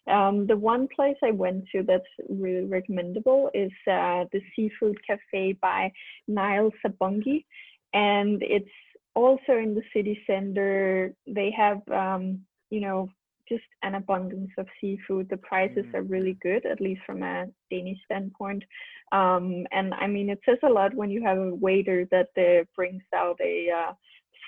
Um, 0.08 0.46
the 0.46 0.56
one 0.56 0.86
place 0.94 1.16
I 1.24 1.32
went 1.32 1.64
to 1.72 1.82
that's 1.82 2.04
really 2.28 2.64
recommendable 2.66 3.50
is 3.54 3.72
uh, 3.90 4.24
the 4.32 4.40
Seafood 4.54 4.98
Cafe 5.04 5.54
by 5.54 5.92
Niall 6.28 6.70
Sabongi. 6.84 7.44
And 7.92 8.40
it's 8.42 8.70
also 9.14 9.52
in 9.52 9.74
the 9.74 9.82
city 9.92 10.20
center. 10.26 11.12
They 11.26 11.52
have, 11.56 11.80
um, 11.88 12.42
you 12.70 12.80
know, 12.80 13.08
just 13.48 13.64
an 13.82 13.94
abundance 13.94 14.50
of 14.58 14.66
seafood. 14.80 15.28
The 15.28 15.36
prices 15.36 15.84
mm. 15.86 15.94
are 15.94 16.02
really 16.02 16.36
good, 16.42 16.66
at 16.66 16.80
least 16.80 17.02
from 17.06 17.22
a 17.22 17.46
Danish 17.70 17.98
standpoint. 18.04 18.64
Um, 19.12 19.66
and 19.72 19.94
I 19.94 20.06
mean, 20.06 20.30
it 20.30 20.40
says 20.44 20.58
a 20.62 20.68
lot 20.68 20.94
when 20.94 21.10
you 21.10 21.22
have 21.22 21.38
a 21.38 21.54
waiter 21.54 22.06
that 22.10 22.28
uh, 22.36 22.64
brings 22.74 23.02
out 23.14 23.38
a 23.40 23.70
uh, 23.70 23.92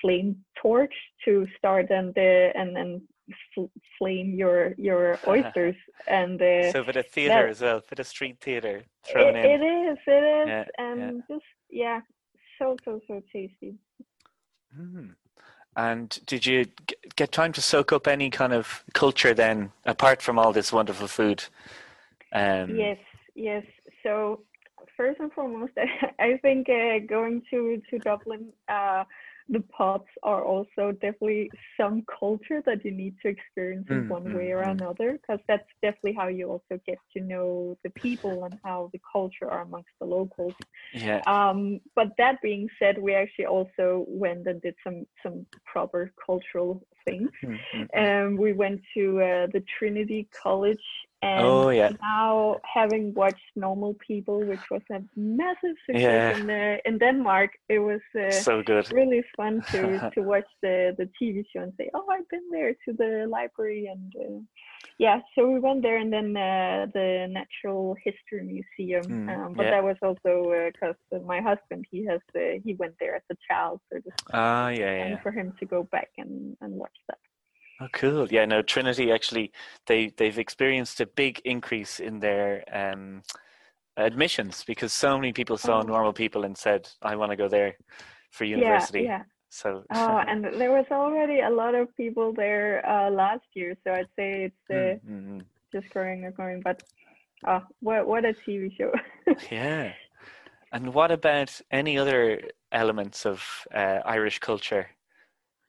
flame 0.01 0.35
torch 0.61 0.93
to 1.25 1.47
start 1.57 1.89
and 1.89 2.17
uh, 2.17 2.59
and 2.59 2.75
then 2.75 3.01
flame 3.97 4.33
your 4.33 4.73
your 4.77 5.19
oysters 5.27 5.75
and 6.07 6.41
uh, 6.41 6.71
so 6.71 6.83
for 6.83 6.93
the 6.93 7.03
theater 7.03 7.47
as 7.47 7.61
well, 7.61 7.81
for 7.81 7.95
the 7.95 8.03
street 8.03 8.37
theater 8.41 8.83
thrown 9.05 9.35
it, 9.35 9.45
in. 9.45 9.61
It 9.61 9.65
is, 9.65 9.97
it 10.07 10.11
is, 10.11 10.47
yeah, 10.47 10.65
and 10.77 10.99
yeah. 10.99 11.35
just 11.35 11.45
yeah, 11.69 12.01
so 12.57 12.75
so 12.85 12.99
so 13.07 13.21
tasty. 13.31 13.75
Mm. 14.77 15.15
And 15.79 16.19
did 16.25 16.45
you 16.45 16.65
get 17.15 17.31
time 17.31 17.53
to 17.53 17.61
soak 17.61 17.93
up 17.93 18.05
any 18.05 18.29
kind 18.29 18.51
of 18.51 18.83
culture 18.93 19.33
then, 19.33 19.71
apart 19.85 20.21
from 20.21 20.37
all 20.37 20.51
this 20.51 20.73
wonderful 20.73 21.07
food? 21.07 21.45
Um, 22.33 22.75
yes, 22.75 22.97
yes. 23.33 23.63
So 24.03 24.41
first 24.97 25.21
and 25.21 25.31
foremost, 25.31 25.71
I 26.19 26.37
think 26.41 26.67
uh, 26.67 26.99
going 27.07 27.43
to 27.51 27.81
to 27.89 27.99
Dublin 27.99 28.51
uh, 28.67 29.05
the 29.49 29.61
pubs 29.61 30.09
are 30.21 30.43
also 30.43 30.91
definitely 30.91 31.49
some 31.79 32.03
culture 32.19 32.61
that 32.65 32.85
you 32.85 32.91
need 32.91 33.15
to 33.21 33.29
experience 33.29 33.87
in 33.89 34.03
mm, 34.03 34.07
one 34.07 34.23
mm, 34.23 34.35
way 34.35 34.51
or 34.51 34.63
mm. 34.63 34.71
another 34.71 35.13
because 35.13 35.39
that's 35.47 35.67
definitely 35.81 36.13
how 36.13 36.27
you 36.27 36.47
also 36.49 36.79
get 36.85 36.99
to 37.15 37.21
know 37.21 37.77
the 37.83 37.89
people 37.91 38.43
and 38.45 38.59
how 38.63 38.89
the 38.93 39.01
culture 39.11 39.49
are 39.49 39.61
amongst 39.61 39.89
the 39.99 40.05
locals. 40.05 40.53
Yeah. 40.93 41.21
Um 41.25 41.81
but 41.95 42.09
that 42.17 42.41
being 42.41 42.69
said 42.77 42.97
we 42.97 43.15
actually 43.15 43.47
also 43.47 44.05
went 44.07 44.45
and 44.45 44.61
did 44.61 44.75
some 44.83 45.05
some 45.23 45.45
proper 45.65 46.11
cultural 46.23 46.83
things. 47.05 47.29
Um 47.97 48.37
we 48.37 48.53
went 48.53 48.81
to 48.95 49.21
uh, 49.21 49.47
the 49.51 49.63
trinity 49.77 50.29
college 50.43 50.85
and 51.21 51.45
oh, 51.45 51.69
yeah. 51.69 51.91
now 52.01 52.61
having 52.63 53.13
watched 53.13 53.51
Normal 53.55 53.93
People, 53.95 54.39
which 54.45 54.69
was 54.71 54.81
a 54.89 55.01
massive 55.17 55.75
success 55.85 56.37
yeah. 56.37 56.37
in, 56.37 56.49
uh, 56.49 56.77
in 56.85 56.97
Denmark, 56.97 57.51
it 57.67 57.79
was 57.79 57.99
uh, 58.17 58.31
so 58.31 58.63
good. 58.63 58.89
really 58.93 59.21
fun 59.35 59.61
to, 59.71 60.09
to 60.15 60.21
watch 60.21 60.47
the, 60.61 60.95
the 60.97 61.09
TV 61.21 61.43
show 61.51 61.61
and 61.61 61.73
say, 61.77 61.89
oh, 61.93 62.05
I've 62.09 62.27
been 62.29 62.49
there 62.51 62.73
to 62.85 62.93
the 62.93 63.27
library. 63.29 63.91
And 63.91 64.13
uh, 64.17 64.39
yeah, 64.97 65.19
so 65.35 65.49
we 65.49 65.59
went 65.59 65.81
there 65.81 65.97
and 65.97 66.11
then 66.11 66.37
uh, 66.37 66.87
the 66.93 67.27
Natural 67.29 67.97
History 68.01 68.43
Museum. 68.45 69.03
Mm, 69.03 69.45
um, 69.45 69.53
but 69.55 69.63
yeah. 69.63 69.71
that 69.71 69.83
was 69.83 69.97
also 70.01 70.69
because 70.71 70.95
uh, 71.13 71.19
my 71.25 71.41
husband, 71.41 71.83
he 71.91 72.05
has 72.05 72.21
uh, 72.33 72.61
he 72.63 72.75
went 72.75 72.95
there 72.97 73.15
as 73.15 73.23
a 73.29 73.35
child. 73.45 73.81
So 73.91 73.99
ah, 74.31 74.69
yeah, 74.69 75.09
yeah. 75.09 75.21
for 75.21 75.31
him 75.31 75.53
to 75.59 75.65
go 75.65 75.83
back 75.83 76.11
and, 76.17 76.55
and 76.61 76.73
watch 76.75 76.95
that. 77.09 77.17
Oh, 77.81 77.87
cool. 77.93 78.27
Yeah, 78.29 78.45
no, 78.45 78.61
Trinity 78.61 79.11
actually 79.11 79.51
they 79.87 80.11
they've 80.17 80.37
experienced 80.37 80.99
a 80.99 81.05
big 81.05 81.41
increase 81.45 81.99
in 81.99 82.19
their 82.19 82.63
um, 82.73 83.21
admissions 83.95 84.63
because 84.65 84.91
so 84.91 85.17
many 85.17 85.31
people 85.31 85.57
saw 85.57 85.79
oh. 85.79 85.83
normal 85.83 86.13
people 86.13 86.43
and 86.43 86.57
said, 86.57 86.89
"I 87.01 87.15
want 87.15 87.31
to 87.31 87.37
go 87.37 87.47
there 87.47 87.77
for 88.31 88.43
university." 88.43 89.01
Yeah, 89.01 89.19
yeah. 89.19 89.23
So. 89.49 89.83
oh, 89.93 90.17
and 90.27 90.45
there 90.59 90.71
was 90.71 90.85
already 90.91 91.39
a 91.39 91.49
lot 91.49 91.73
of 91.73 91.95
people 91.95 92.33
there 92.33 92.87
uh, 92.87 93.09
last 93.11 93.45
year, 93.53 93.75
so 93.83 93.93
I'd 93.93 94.07
say 94.15 94.43
it's 94.45 94.69
uh, 94.69 95.07
mm-hmm. 95.09 95.39
just 95.71 95.89
growing 95.89 96.25
and 96.25 96.35
growing. 96.35 96.61
But 96.61 96.83
oh, 97.47 97.61
what 97.79 98.07
what 98.07 98.25
a 98.25 98.33
TV 98.33 98.75
show! 98.77 98.91
yeah. 99.51 99.93
And 100.71 100.93
what 100.93 101.11
about 101.11 101.59
any 101.71 101.97
other 101.97 102.41
elements 102.71 103.25
of 103.25 103.43
uh, 103.73 103.99
Irish 104.05 104.37
culture 104.37 104.87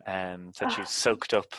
um, 0.06 0.52
that 0.58 0.76
you 0.76 0.84
soaked 0.84 1.32
up? 1.32 1.54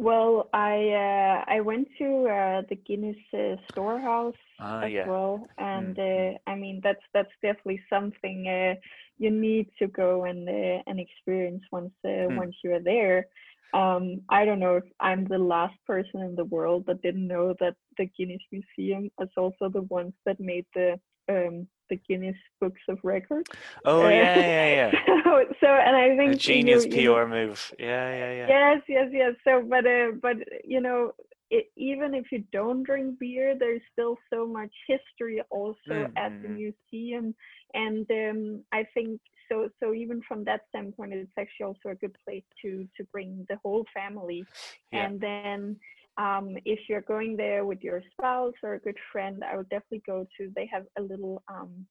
Well, 0.00 0.48
I 0.54 0.76
uh, 1.06 1.44
I 1.46 1.60
went 1.60 1.88
to 1.98 2.26
uh, 2.26 2.62
the 2.70 2.76
Guinness 2.86 3.18
uh, 3.34 3.56
storehouse 3.70 4.42
ah, 4.58 4.80
as 4.80 4.90
yeah. 4.90 5.06
well, 5.06 5.46
and 5.58 5.94
mm. 5.94 6.36
I 6.46 6.54
mean 6.54 6.80
that's 6.82 7.02
that's 7.12 7.34
definitely 7.42 7.82
something 7.90 8.48
uh, 8.48 8.80
you 9.18 9.30
need 9.30 9.68
to 9.78 9.88
go 9.88 10.24
and 10.24 10.48
uh, 10.48 10.82
and 10.86 10.98
experience 10.98 11.62
once 11.70 11.92
mm. 12.02 12.34
once 12.34 12.56
you're 12.64 12.80
there. 12.80 13.26
Um, 13.74 14.22
I 14.30 14.46
don't 14.46 14.58
know 14.58 14.76
if 14.76 14.84
I'm 15.00 15.26
the 15.26 15.36
last 15.36 15.76
person 15.86 16.20
in 16.22 16.34
the 16.34 16.46
world 16.46 16.84
that 16.86 17.02
didn't 17.02 17.28
know 17.28 17.54
that 17.60 17.76
the 17.98 18.06
Guinness 18.16 18.40
Museum 18.50 19.10
is 19.20 19.28
also 19.36 19.68
the 19.68 19.82
ones 19.82 20.14
that 20.24 20.40
made 20.40 20.64
the 20.74 20.98
um, 21.28 21.68
the 21.90 21.96
Guinness 22.08 22.36
Books 22.60 22.80
of 22.88 22.98
Records. 23.02 23.50
Oh 23.84 24.08
yeah, 24.08 24.38
yeah, 24.38 24.90
yeah. 24.92 24.92
so, 25.24 25.44
so, 25.60 25.66
and 25.66 25.96
I 25.96 26.16
think 26.16 26.34
a 26.34 26.36
genius 26.36 26.86
you, 26.86 26.90
PR 26.90 26.98
you 26.98 27.08
know, 27.08 27.26
move. 27.26 27.72
Yeah, 27.78 28.10
yeah, 28.10 28.32
yeah. 28.32 28.46
Yes, 28.48 28.82
yes, 28.88 29.08
yes. 29.12 29.34
So, 29.44 29.62
but 29.68 29.86
uh, 29.86 30.12
but 30.22 30.36
you 30.64 30.80
know, 30.80 31.12
it, 31.50 31.66
even 31.76 32.14
if 32.14 32.32
you 32.32 32.44
don't 32.52 32.84
drink 32.84 33.18
beer, 33.18 33.56
there's 33.58 33.82
still 33.92 34.16
so 34.32 34.46
much 34.46 34.72
history 34.86 35.42
also 35.50 35.76
mm-hmm. 35.88 36.16
at 36.16 36.40
the 36.42 36.48
mm-hmm. 36.48 36.72
museum, 36.92 37.34
and 37.74 38.10
um, 38.10 38.64
I 38.72 38.86
think 38.94 39.20
so. 39.50 39.68
So 39.80 39.92
even 39.92 40.22
from 40.26 40.44
that 40.44 40.62
standpoint, 40.68 41.12
it's 41.12 41.32
actually 41.38 41.66
also 41.66 41.90
a 41.90 41.94
good 41.96 42.16
place 42.24 42.44
to 42.62 42.86
to 42.96 43.04
bring 43.12 43.46
the 43.48 43.56
whole 43.62 43.84
family, 43.92 44.44
yeah. 44.92 45.06
and 45.06 45.20
then 45.20 45.76
um, 46.20 46.56
if 46.64 46.80
you're 46.88 47.00
going 47.14 47.36
there 47.36 47.64
with 47.64 47.82
your 47.82 48.02
spouse 48.12 48.52
or 48.62 48.74
a 48.74 48.80
good 48.80 48.98
friend, 49.10 49.42
I 49.42 49.56
would 49.56 49.70
definitely 49.70 50.02
go 50.06 50.26
to. 50.36 50.52
They 50.54 50.68
have 50.70 50.84
a 50.98 51.02
little 51.02 51.42
um, 51.48 51.86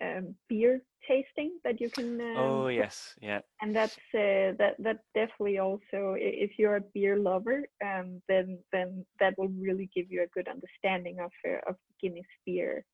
um, 0.00 0.34
beer 0.48 0.80
tasting 1.08 1.58
that 1.64 1.80
you 1.80 1.90
can. 1.90 2.20
Um, 2.20 2.36
oh 2.36 2.68
yes, 2.68 3.14
yeah. 3.20 3.40
And 3.60 3.74
that's 3.74 3.96
uh, 4.14 4.54
that 4.60 4.74
that 4.78 5.00
definitely 5.14 5.58
also, 5.58 6.14
if 6.16 6.52
you're 6.58 6.76
a 6.76 6.84
beer 6.94 7.16
lover, 7.16 7.64
um, 7.84 8.22
then 8.28 8.58
then 8.72 9.04
that 9.18 9.36
will 9.36 9.48
really 9.48 9.90
give 9.94 10.06
you 10.10 10.22
a 10.22 10.28
good 10.28 10.48
understanding 10.48 11.18
of 11.18 11.32
uh, 11.48 11.70
of 11.70 11.76
Guinness 12.00 12.32
beer. 12.46 12.84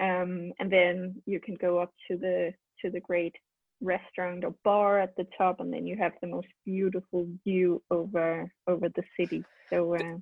Um, 0.00 0.52
and 0.58 0.70
then 0.70 1.22
you 1.24 1.40
can 1.40 1.54
go 1.54 1.78
up 1.78 1.92
to 2.10 2.18
the 2.18 2.52
to 2.82 2.90
the 2.90 3.00
great 3.00 3.34
restaurant 3.80 4.44
or 4.44 4.54
bar 4.62 5.00
at 5.00 5.16
the 5.16 5.26
top, 5.38 5.60
and 5.60 5.72
then 5.72 5.86
you 5.86 5.96
have 5.96 6.12
the 6.20 6.28
most 6.28 6.48
beautiful 6.66 7.26
view 7.44 7.82
over 7.90 8.50
over 8.66 8.88
the 8.90 9.04
city. 9.18 9.42
So. 9.70 9.94
Uh, 9.94 10.18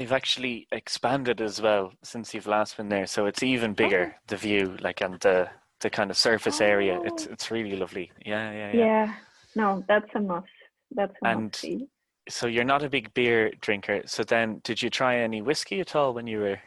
They've 0.00 0.12
actually 0.12 0.66
expanded 0.72 1.42
as 1.42 1.60
well 1.60 1.92
since 2.02 2.32
you've 2.32 2.46
last 2.46 2.78
been 2.78 2.88
there, 2.88 3.06
so 3.06 3.26
it's 3.26 3.42
even 3.42 3.72
oh. 3.72 3.74
bigger. 3.74 4.14
Oh. 4.16 4.20
The 4.28 4.36
view, 4.38 4.78
like 4.80 5.02
and 5.02 5.20
the 5.20 5.50
the 5.80 5.90
kind 5.90 6.10
of 6.10 6.16
surface 6.16 6.62
oh. 6.62 6.64
area, 6.64 6.98
it's 7.04 7.26
it's 7.26 7.50
really 7.50 7.76
lovely. 7.76 8.10
Yeah, 8.24 8.50
yeah, 8.50 8.72
yeah. 8.72 8.78
Yeah, 8.78 9.14
no, 9.56 9.84
that's 9.86 10.08
a 10.14 10.20
must. 10.20 10.46
That's 10.90 11.12
a 11.22 11.28
and 11.28 11.42
must. 11.42 11.56
See. 11.56 11.86
so 12.30 12.46
you're 12.46 12.64
not 12.64 12.82
a 12.82 12.88
big 12.88 13.12
beer 13.12 13.52
drinker. 13.60 14.00
So 14.06 14.24
then, 14.24 14.62
did 14.64 14.80
you 14.80 14.88
try 14.88 15.18
any 15.18 15.42
whiskey 15.42 15.80
at 15.80 15.94
all 15.94 16.14
when 16.14 16.26
you 16.26 16.38
were? 16.38 16.58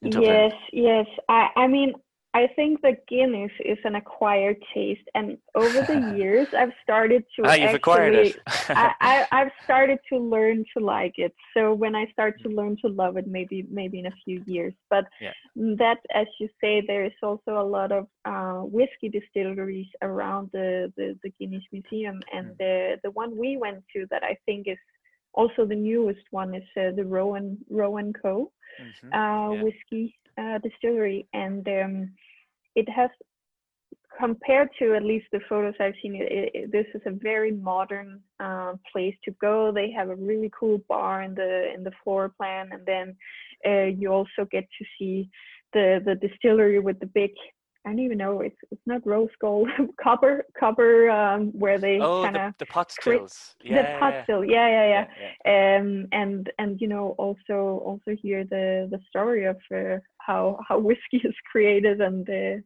Yes, 0.00 0.52
yes. 0.72 1.06
I, 1.28 1.48
I 1.56 1.66
mean, 1.66 1.94
I 2.32 2.46
think 2.54 2.80
the 2.80 2.96
Guinness 3.08 3.50
is 3.64 3.78
an 3.84 3.96
acquired 3.96 4.56
taste, 4.72 5.02
and 5.16 5.36
over 5.56 5.82
the 5.82 5.96
years, 6.16 6.46
I've 6.56 6.72
started 6.82 7.24
to 7.36 7.42
ah, 7.44 7.54
you've 7.54 7.62
actually, 7.64 7.76
acquired 7.76 8.14
it. 8.14 8.36
I, 8.68 8.92
I, 9.00 9.26
I've 9.32 9.50
started 9.64 9.98
to 10.10 10.18
learn 10.18 10.64
to 10.76 10.84
like 10.84 11.14
it. 11.18 11.34
So 11.54 11.74
when 11.74 11.96
I 11.96 12.06
start 12.12 12.40
to 12.42 12.48
learn 12.48 12.76
to 12.82 12.88
love 12.88 13.16
it, 13.16 13.26
maybe 13.26 13.66
maybe 13.68 13.98
in 13.98 14.06
a 14.06 14.12
few 14.24 14.42
years. 14.46 14.74
But 14.90 15.06
Yeah. 15.20 15.32
that, 15.56 15.98
as 16.14 16.28
you 16.38 16.48
say, 16.60 16.82
there 16.86 17.04
is 17.04 17.12
also 17.22 17.58
a 17.60 17.66
lot 17.76 17.90
of 17.90 18.06
uh, 18.24 18.60
whiskey 18.76 19.08
distilleries 19.08 19.88
around 20.02 20.50
the, 20.52 20.92
the 20.96 21.18
the 21.24 21.30
Guinness 21.38 21.64
Museum, 21.72 22.20
and 22.32 22.46
Mm. 22.50 22.58
the 22.58 22.74
the 23.04 23.10
one 23.10 23.36
we 23.36 23.56
went 23.56 23.82
to 23.94 24.06
that 24.12 24.22
I 24.22 24.36
think 24.46 24.68
is 24.68 24.78
also 25.34 25.64
the 25.64 25.74
newest 25.90 26.26
one 26.30 26.54
is 26.54 26.68
uh, 26.76 26.90
the 26.98 27.04
Rowan 27.16 27.58
Rowan 27.68 28.12
Co 28.22 28.52
Mhm. 28.80 29.08
uh, 29.18 29.52
Yeah. 29.54 29.62
whiskey 29.64 30.14
uh, 30.40 30.58
distillery, 30.58 31.26
and 31.32 31.66
um, 31.68 32.10
it 32.74 32.88
has 32.88 33.10
compared 34.18 34.68
to 34.78 34.94
at 34.94 35.04
least 35.04 35.26
the 35.32 35.40
photos 35.48 35.74
I've 35.80 35.94
seen. 36.02 36.14
It, 36.16 36.50
it, 36.54 36.72
this 36.72 36.86
is 36.94 37.02
a 37.06 37.10
very 37.10 37.52
modern 37.52 38.20
uh, 38.38 38.74
place 38.92 39.14
to 39.24 39.30
go. 39.40 39.72
They 39.72 39.90
have 39.92 40.08
a 40.08 40.16
really 40.16 40.50
cool 40.58 40.78
bar 40.88 41.22
in 41.22 41.34
the 41.34 41.72
in 41.74 41.84
the 41.84 41.92
floor 42.02 42.28
plan, 42.28 42.70
and 42.72 42.84
then 42.86 43.16
uh, 43.66 43.86
you 43.98 44.08
also 44.12 44.46
get 44.50 44.64
to 44.78 44.84
see 44.98 45.30
the 45.72 46.00
the 46.04 46.14
distillery 46.14 46.78
with 46.78 46.98
the 47.00 47.06
big. 47.06 47.32
I 47.86 47.90
don't 47.90 47.98
even 48.00 48.18
know. 48.18 48.40
It's 48.40 48.56
it's 48.70 48.86
not 48.86 49.06
rose 49.06 49.30
gold, 49.40 49.68
copper 50.02 50.44
copper 50.58 51.10
um, 51.10 51.46
where 51.58 51.78
they 51.78 51.98
Oh, 52.00 52.22
kind 52.22 52.36
the, 52.36 52.46
of 52.48 52.52
the 52.58 52.66
pot 52.66 52.92
stills. 52.92 53.54
Yeah, 53.62 53.76
the 53.82 53.98
pot 53.98 54.14
yeah, 54.14 54.22
still. 54.24 54.44
Yeah, 54.44 54.68
yeah, 54.68 54.86
yeah 54.88 55.04
yeah, 55.20 55.30
yeah. 55.44 55.78
um 55.78 56.06
and 56.12 56.52
and 56.58 56.80
you 56.80 56.88
know 56.88 57.14
also 57.18 57.80
also 57.84 58.16
hear 58.20 58.44
the 58.44 58.88
the 58.90 58.98
story 59.08 59.46
of 59.46 59.56
uh, 59.74 59.98
how 60.18 60.58
how 60.68 60.78
whiskey 60.78 61.20
is 61.24 61.34
created 61.50 62.00
and 62.00 62.28
uh, 62.28 62.60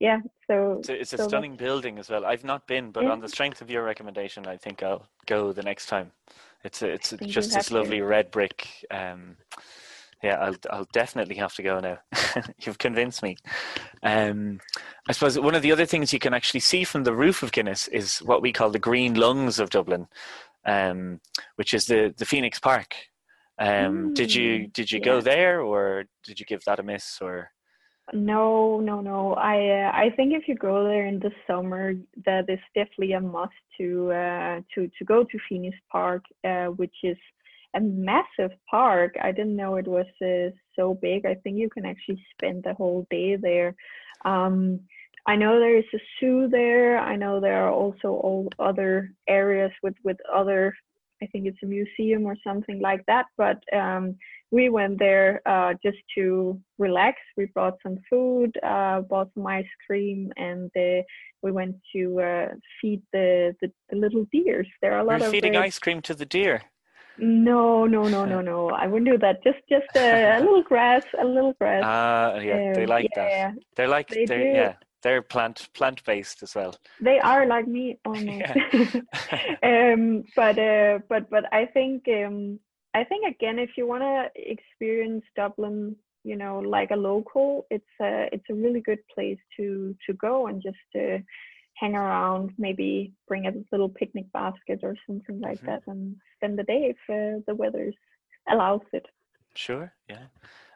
yeah 0.00 0.18
so 0.46 0.78
It's 0.80 0.88
a, 0.88 1.00
it's 1.00 1.12
a 1.12 1.18
so 1.18 1.28
stunning 1.28 1.56
building 1.56 1.98
as 1.98 2.10
well. 2.10 2.24
I've 2.24 2.44
not 2.44 2.66
been, 2.66 2.90
but 2.90 3.04
Yeah. 3.04 3.12
on 3.12 3.20
the 3.20 3.28
strength 3.28 3.60
of 3.62 3.70
your 3.70 3.84
recommendation, 3.84 4.46
I 4.46 4.56
think 4.56 4.82
I'll 4.82 5.06
go 5.26 5.52
the 5.52 5.62
next 5.62 5.86
time. 5.86 6.12
It's 6.64 6.82
a, 6.82 6.88
it's 6.88 7.10
just 7.26 7.52
this 7.52 7.56
have 7.56 7.66
to. 7.66 7.74
lovely 7.74 8.00
red 8.00 8.30
brick. 8.30 8.66
Um, 8.90 9.36
yeah, 10.24 10.38
I'll 10.40 10.56
I'll 10.70 10.88
definitely 10.92 11.34
have 11.36 11.54
to 11.56 11.62
go 11.62 11.80
now. 11.80 11.98
You've 12.58 12.78
convinced 12.78 13.22
me. 13.22 13.36
Um, 14.02 14.58
I 15.06 15.12
suppose 15.12 15.38
one 15.38 15.54
of 15.54 15.60
the 15.60 15.70
other 15.72 15.84
things 15.84 16.14
you 16.14 16.18
can 16.18 16.32
actually 16.32 16.60
see 16.60 16.82
from 16.84 17.04
the 17.04 17.14
roof 17.14 17.42
of 17.42 17.52
Guinness 17.52 17.88
is 17.88 18.18
what 18.18 18.40
we 18.40 18.50
call 18.50 18.70
the 18.70 18.78
green 18.78 19.14
lungs 19.14 19.58
of 19.58 19.68
Dublin, 19.68 20.06
um, 20.64 21.20
which 21.56 21.74
is 21.74 21.84
the 21.86 22.14
the 22.16 22.24
Phoenix 22.24 22.58
Park. 22.58 22.94
Um, 23.58 24.10
did 24.14 24.34
you 24.34 24.66
Mm, 24.66 24.72
did 24.72 24.90
you 24.90 24.98
go 25.00 25.20
there, 25.20 25.60
or 25.60 26.04
did 26.24 26.40
you 26.40 26.46
give 26.46 26.64
that 26.64 26.80
a 26.80 26.82
miss, 26.82 27.18
or? 27.20 27.50
no 28.12 28.80
no 28.80 29.00
no 29.00 29.34
i 29.34 29.56
uh, 29.56 29.90
i 29.94 30.10
think 30.16 30.34
if 30.34 30.46
you 30.46 30.54
go 30.54 30.84
there 30.84 31.06
in 31.06 31.18
the 31.20 31.30
summer 31.46 31.94
that 32.26 32.48
is 32.50 32.58
definitely 32.74 33.12
a 33.12 33.20
must 33.20 33.52
to 33.78 34.12
uh 34.12 34.60
to 34.74 34.90
to 34.98 35.04
go 35.04 35.24
to 35.24 35.38
phoenix 35.48 35.76
park 35.90 36.22
uh 36.44 36.66
which 36.66 36.94
is 37.02 37.16
a 37.74 37.80
massive 37.80 38.52
park 38.70 39.14
i 39.22 39.32
didn't 39.32 39.56
know 39.56 39.76
it 39.76 39.86
was 39.86 40.06
uh, 40.22 40.50
so 40.76 40.94
big 40.94 41.26
i 41.26 41.34
think 41.34 41.56
you 41.56 41.70
can 41.70 41.84
actually 41.84 42.22
spend 42.32 42.62
the 42.62 42.74
whole 42.74 43.06
day 43.10 43.36
there 43.36 43.74
um 44.24 44.80
I 45.26 45.36
know 45.36 45.58
there 45.58 45.78
is 45.78 45.84
a 45.94 45.98
zoo 46.20 46.48
there. 46.48 46.98
I 46.98 47.16
know 47.16 47.40
there 47.40 47.64
are 47.64 47.72
also 47.72 48.08
all 48.08 48.48
other 48.58 49.12
areas 49.26 49.72
with 49.82 49.94
with 50.04 50.18
other. 50.32 50.74
I 51.22 51.26
think 51.26 51.46
it's 51.46 51.62
a 51.62 51.66
museum 51.66 52.26
or 52.26 52.36
something 52.46 52.80
like 52.80 53.02
that. 53.06 53.26
But 53.38 53.62
um, 53.72 54.16
we 54.50 54.68
went 54.68 54.98
there 54.98 55.40
uh, 55.46 55.74
just 55.82 55.96
to 56.16 56.60
relax. 56.78 57.18
We 57.36 57.46
brought 57.46 57.78
some 57.82 57.98
food, 58.10 58.54
uh, 58.62 59.00
bought 59.02 59.30
some 59.34 59.46
ice 59.46 59.74
cream, 59.86 60.30
and 60.36 60.70
uh, 60.76 61.02
we 61.42 61.52
went 61.52 61.76
to 61.94 62.20
uh, 62.20 62.48
feed 62.80 63.02
the, 63.12 63.56
the 63.62 63.72
the 63.88 63.96
little 63.96 64.26
deers. 64.30 64.68
There 64.82 64.92
are 64.92 65.00
a 65.00 65.04
lot 65.04 65.20
You're 65.20 65.28
of 65.28 65.32
feeding 65.32 65.56
uh, 65.56 65.62
ice 65.62 65.78
cream 65.78 66.02
to 66.02 66.14
the 66.14 66.26
deer. 66.26 66.62
No, 67.18 67.86
no, 67.86 68.08
no, 68.08 68.24
no, 68.24 68.40
no. 68.40 68.70
I 68.70 68.86
wouldn't 68.86 69.10
do 69.10 69.18
that. 69.18 69.42
Just 69.44 69.58
just 69.68 69.86
uh, 69.94 70.00
a 70.00 70.40
little 70.40 70.62
grass, 70.62 71.02
a 71.20 71.24
little 71.24 71.52
grass. 71.60 71.82
Ah, 71.84 72.36
yeah, 72.38 72.64
they 72.74 72.82
Um, 72.82 72.86
like 72.86 73.06
yeah, 73.16 73.50
that. 73.50 73.58
They're 73.76 73.88
like 73.88 74.08
they 74.10 74.26
they're 74.26 74.40
do. 74.40 74.54
yeah, 74.54 74.74
they're 75.02 75.22
plant 75.22 75.68
plant 75.74 76.04
based 76.04 76.42
as 76.42 76.54
well. 76.54 76.74
They 77.00 77.18
are 77.20 77.46
like 77.46 77.66
me 77.68 77.98
almost. 78.04 78.50
Um, 79.62 80.24
but 80.36 80.58
uh, 80.58 80.98
but 81.08 81.30
but 81.30 81.44
I 81.52 81.66
think 81.66 82.04
um, 82.08 82.58
I 82.94 83.04
think 83.04 83.26
again, 83.26 83.58
if 83.58 83.70
you 83.76 83.86
want 83.86 84.02
to 84.02 84.28
experience 84.34 85.24
Dublin, 85.36 85.96
you 86.24 86.36
know, 86.36 86.58
like 86.58 86.90
a 86.90 86.96
local, 86.96 87.66
it's 87.70 87.84
a 88.00 88.28
it's 88.32 88.44
a 88.50 88.54
really 88.54 88.80
good 88.80 89.00
place 89.14 89.38
to 89.56 89.94
to 90.06 90.12
go 90.14 90.46
and 90.46 90.62
just 90.62 90.76
uh, 90.96 91.18
hang 91.74 91.94
around. 91.94 92.52
Maybe 92.58 93.12
bring 93.28 93.46
a 93.46 93.52
little 93.72 93.88
picnic 93.88 94.30
basket 94.32 94.80
or 94.82 94.96
something 95.06 95.40
like 95.40 95.60
Mhm. 95.60 95.66
that, 95.66 95.82
and 95.86 96.16
spend 96.36 96.58
the 96.58 96.64
day 96.64 96.94
if 96.94 96.98
uh, 97.08 97.40
the 97.46 97.54
weather 97.54 97.92
allows 98.50 98.82
it. 98.92 99.06
Sure, 99.54 99.92
yeah. 100.08 100.26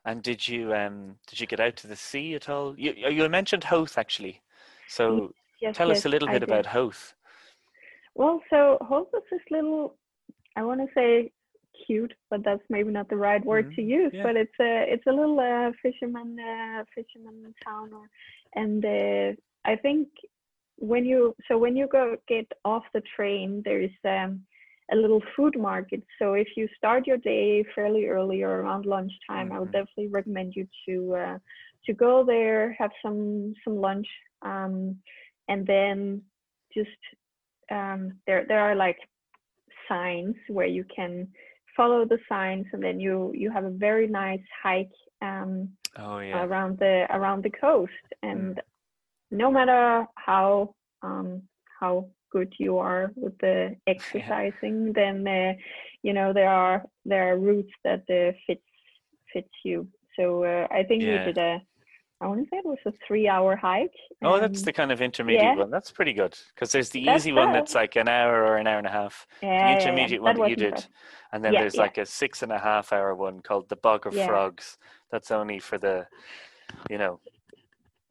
And 0.05 0.23
did 0.23 0.47
you 0.49 0.73
um 0.75 1.17
did 1.27 1.41
you 1.41 1.47
get 1.47 1.61
out 1.61 1.77
to 1.77 1.87
the 1.87 1.97
sea 1.97 2.35
at 2.35 2.49
all? 2.49 2.79
You 2.79 2.93
you 2.93 3.29
mentioned 3.29 3.65
Howth 3.65 3.99
actually. 3.99 4.41
So 4.87 5.35
Yes, 5.61 5.77
tell 5.77 5.89
yes, 5.89 5.99
us 5.99 6.05
a 6.07 6.09
little 6.09 6.29
bit 6.29 6.43
about 6.43 6.67
Howth. 6.67 7.15
Well, 8.15 8.43
so 8.51 8.79
Howth 8.89 9.09
is 9.15 9.23
this 9.31 9.41
little, 9.51 9.97
I 10.57 10.63
want 10.65 10.81
to 10.81 10.87
say 10.95 11.33
cute, 11.87 12.15
but 12.31 12.43
that's 12.45 12.63
maybe 12.69 12.91
not 12.91 13.09
the 13.09 13.17
right 13.17 13.45
word 13.45 13.67
Mhm. 13.67 13.75
to 13.77 13.83
use. 13.83 14.13
Yeah. 14.13 14.23
But 14.23 14.37
it's 14.37 14.59
a 14.61 14.85
it's 14.93 15.07
a 15.07 15.13
little 15.13 15.39
uh, 15.39 15.73
fisherman 15.83 16.39
uh, 16.41 16.85
fisherman 16.95 17.55
town, 17.65 17.93
or, 17.93 18.09
and 18.55 18.85
uh, 18.85 19.33
I 19.65 19.77
think 19.77 20.09
when 20.79 21.05
you 21.05 21.35
so 21.49 21.59
when 21.59 21.77
you 21.77 21.89
go 21.89 22.17
get 22.29 22.47
off 22.65 22.85
the 22.95 23.03
train, 23.17 23.63
there 23.65 23.81
is 23.83 23.91
um, 24.05 24.43
a 24.93 24.97
little 24.97 25.23
food 25.37 25.59
market. 25.59 26.03
So 26.19 26.35
if 26.35 26.49
you 26.57 26.69
start 26.77 27.07
your 27.07 27.19
day 27.19 27.65
fairly 27.75 28.07
early 28.07 28.43
or 28.43 28.61
around 28.63 28.87
lunchtime, 28.87 29.53
I 29.53 29.59
would 29.61 29.71
Mhm. 29.71 29.73
definitely 29.73 30.09
recommend 30.09 30.55
you 30.57 30.67
to 30.87 31.15
uh, 31.17 31.39
to 31.87 31.93
go 31.93 32.25
there, 32.25 32.73
have 32.79 32.93
some 33.03 33.55
some 33.65 33.77
lunch, 33.81 34.09
um, 34.43 34.97
and 35.49 35.67
then 35.67 36.23
just 36.73 37.01
um, 37.71 38.13
there 38.27 38.45
there 38.47 38.61
are 38.61 38.75
like 38.77 38.99
signs 39.89 40.37
where 40.49 40.67
you 40.67 40.85
can 40.85 41.29
follow 41.77 42.05
the 42.05 42.19
signs, 42.29 42.67
and 42.73 42.83
then 42.83 43.01
you 43.01 43.33
you 43.35 43.51
have 43.51 43.65
a 43.65 43.71
very 43.71 44.07
nice 44.07 44.47
hike 44.63 44.97
um, 45.23 45.69
Oh 45.97 46.19
yeah. 46.21 46.45
around 46.45 46.79
the 46.79 47.07
around 47.11 47.43
the 47.43 47.51
coast. 47.51 48.07
And 48.23 48.61
no 49.31 49.51
matter 49.51 50.07
how 50.17 50.75
um, 51.03 51.43
how 51.81 52.09
good 52.33 52.53
you 52.59 52.79
are 52.79 53.11
with 53.17 53.37
the 53.39 53.77
exercising, 53.87 54.93
then 54.93 55.27
uh, 55.27 55.53
you 56.03 56.13
know 56.13 56.33
there 56.33 56.51
are 56.51 56.85
there 57.05 57.33
are 57.33 57.39
routes 57.39 57.73
that 57.85 58.03
uh, 58.11 58.33
fits 58.47 58.63
fits 59.33 59.49
you. 59.65 59.89
So 60.17 60.45
uh, 60.45 60.67
I 60.71 60.83
think 60.85 61.03
Yeah. 61.05 61.25
we 61.27 61.33
did 61.33 61.39
a 61.39 61.63
I 62.21 62.27
want 62.27 62.41
to 62.43 62.47
say 62.51 62.59
it 62.59 62.65
was 62.65 62.79
a 62.87 62.93
three 63.07 63.29
hour 63.29 63.55
hike. 63.55 63.95
Oh, 64.25 64.41
that's 64.41 64.59
um, 64.59 64.65
the 64.65 64.73
kind 64.73 64.91
of 64.91 65.01
intermediate 65.01 65.43
yeah. 65.45 65.55
one. 65.55 65.71
That's 65.71 65.93
pretty 65.93 66.13
good 66.13 66.37
because 66.55 66.73
there's 66.73 66.91
the 66.91 67.01
That's 67.07 67.23
easy 67.23 67.33
one 67.33 67.53
that's 67.53 67.75
like 67.77 67.95
an 67.97 68.09
hour 68.09 68.45
or 68.45 68.57
an 68.57 68.67
hour 68.67 68.79
and 68.79 68.87
a 68.87 68.91
half. 68.91 69.27
yeah, 69.41 69.49
The 69.61 69.67
yeah, 69.67 69.69
yeah, 69.69 69.75
intermediate 69.75 70.23
one 70.23 70.35
that 70.37 70.49
you 70.49 70.57
did, 70.57 70.87
and 71.33 71.45
then 71.45 71.53
Yeah, 71.53 71.61
there's 71.61 71.75
yeah. 71.75 71.83
like 71.83 71.99
a 71.99 72.07
six 72.07 72.43
and 72.43 72.51
a 72.51 72.59
half 72.59 72.93
hour 72.93 73.15
one 73.15 73.41
called 73.41 73.69
the 73.69 73.77
Bog 73.77 74.07
of 74.07 74.15
Yeah. 74.15 74.27
Frogs. 74.27 74.79
That's 75.13 75.31
only 75.31 75.61
for 75.61 75.79
the, 75.79 76.07
you 76.91 76.99
know, 76.99 77.21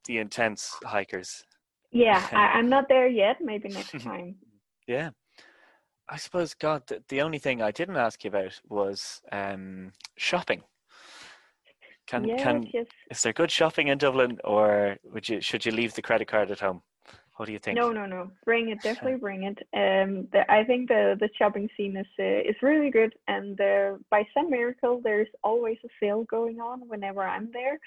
the 0.07 0.17
intense 0.17 0.75
hikers. 0.83 1.43
Yeah, 1.91 2.25
I, 2.31 2.57
I'm 2.57 2.69
not 2.69 2.89
there 2.89 3.07
yet. 3.07 3.37
Maybe 3.41 3.69
next 3.69 3.99
time. 4.03 4.35
Yeah. 4.87 5.11
I 6.09 6.17
suppose, 6.17 6.53
God, 6.53 6.83
the, 6.87 7.03
the 7.09 7.21
only 7.21 7.37
thing 7.37 7.61
I 7.61 7.71
didn't 7.71 7.97
ask 7.97 8.23
you 8.23 8.29
about 8.29 8.59
was 8.69 9.21
um, 9.31 9.91
shopping. 10.17 10.63
Can 12.07 12.23
yes, 12.23 12.41
can 12.41 12.65
yes. 12.73 12.85
is 13.11 13.21
there 13.21 13.33
good 13.33 13.51
shopping 13.51 13.89
in 13.89 13.97
Dublin, 13.97 14.39
or 14.45 14.95
would 15.03 15.27
you 15.27 15.41
should 15.41 15.65
you 15.65 15.73
leave 15.73 15.93
the 15.93 16.01
credit 16.01 16.29
card 16.29 16.49
at 16.51 16.61
home? 16.61 16.81
What 17.37 17.45
do 17.45 17.51
you 17.53 17.59
think? 17.59 17.77
No, 17.77 17.91
no, 17.91 18.05
no. 18.05 18.31
Bring 18.45 18.69
it. 18.69 18.81
Definitely 18.81 19.19
bring 19.19 19.43
it. 19.43 19.57
Um, 19.73 20.27
the, 20.33 20.41
I 20.51 20.63
think 20.63 20.89
the 20.89 21.15
the 21.19 21.29
shopping 21.37 21.69
scene 21.77 21.95
is 21.95 22.07
uh, 22.19 22.49
is 22.49 22.55
really 22.61 22.89
good, 22.89 23.13
and 23.27 23.59
uh, 23.61 23.97
by 24.09 24.23
some 24.33 24.49
miracle, 24.49 25.01
there's 25.03 25.27
always 25.43 25.77
a 25.85 25.89
sale 25.99 26.23
going 26.25 26.59
on 26.59 26.81
whenever 26.87 27.21
I'm 27.21 27.51
there. 27.53 27.79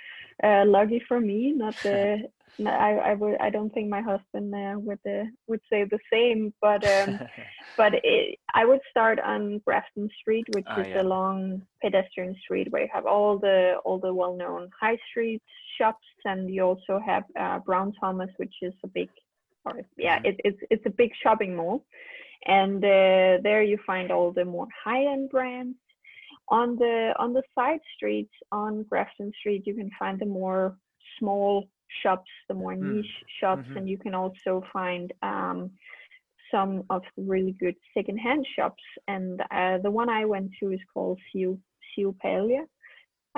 Uh, 0.42 0.64
lucky 0.66 1.02
for 1.08 1.20
me, 1.20 1.52
not 1.52 1.74
the. 1.82 2.28
no, 2.58 2.70
I 2.70 2.90
I 3.10 3.14
would 3.14 3.36
I 3.40 3.50
don't 3.50 3.72
think 3.74 3.88
my 3.88 4.02
husband 4.02 4.54
uh, 4.54 4.78
would 4.78 5.00
uh, 5.06 5.24
would 5.48 5.62
say 5.70 5.84
the 5.84 5.98
same, 6.12 6.54
but 6.60 6.84
um, 6.86 7.18
but 7.76 7.92
it, 8.04 8.38
I 8.54 8.64
would 8.64 8.80
start 8.90 9.18
on 9.18 9.60
Grafton 9.66 10.08
Street, 10.20 10.46
which 10.54 10.66
Ah, 10.68 10.80
is 10.82 10.86
yeah. 10.88 11.02
a 11.02 11.04
long 11.16 11.62
pedestrian 11.82 12.36
street 12.44 12.70
where 12.70 12.82
you 12.82 12.88
have 12.92 13.06
all 13.06 13.38
the 13.38 13.74
all 13.84 13.98
the 13.98 14.14
well-known 14.14 14.70
high 14.80 14.98
street 15.10 15.42
shops, 15.78 16.06
and 16.24 16.52
you 16.54 16.62
also 16.62 17.00
have 17.04 17.24
uh, 17.38 17.58
Brown 17.60 17.92
Thomas, 18.00 18.30
which 18.36 18.54
is 18.62 18.74
a 18.84 18.88
big, 18.88 19.08
or 19.64 19.82
yeah, 19.96 20.18
Mhm. 20.18 20.26
it, 20.28 20.36
it's 20.44 20.60
it's 20.70 20.86
a 20.86 20.90
big 20.90 21.12
shopping 21.22 21.54
mall. 21.56 21.84
and 22.46 22.82
uh, 22.82 23.32
there 23.46 23.62
you 23.62 23.78
find 23.92 24.10
all 24.10 24.32
the 24.32 24.44
more 24.56 24.66
high-end 24.84 25.28
brands. 25.34 25.76
On 26.48 26.68
the 26.82 26.94
on 27.22 27.30
the 27.38 27.42
side 27.56 27.82
streets 27.94 28.34
on 28.50 28.72
Grafton 28.90 29.30
Street, 29.38 29.62
you 29.68 29.74
can 29.80 29.90
find 29.98 30.18
the 30.18 30.30
more 30.40 30.62
small 31.18 31.52
shops, 32.02 32.30
the 32.48 32.54
more 32.62 32.74
Mm. 32.74 32.82
niche 32.94 33.16
shops, 33.40 33.66
Mhm. 33.68 33.76
and 33.76 33.84
you 33.92 33.98
can 34.04 34.14
also 34.22 34.52
find 34.72 35.06
um, 35.32 35.58
some 36.52 36.72
of 36.94 37.02
the 37.16 37.22
really 37.34 37.52
good 37.64 37.76
secondhand 37.96 38.42
shops. 38.56 38.84
And 39.14 39.32
uh, 39.58 39.76
the 39.86 39.90
one 40.00 40.08
I 40.20 40.24
went 40.34 40.48
to 40.60 40.64
is 40.76 40.82
called 40.92 41.18
Siu 41.30 41.50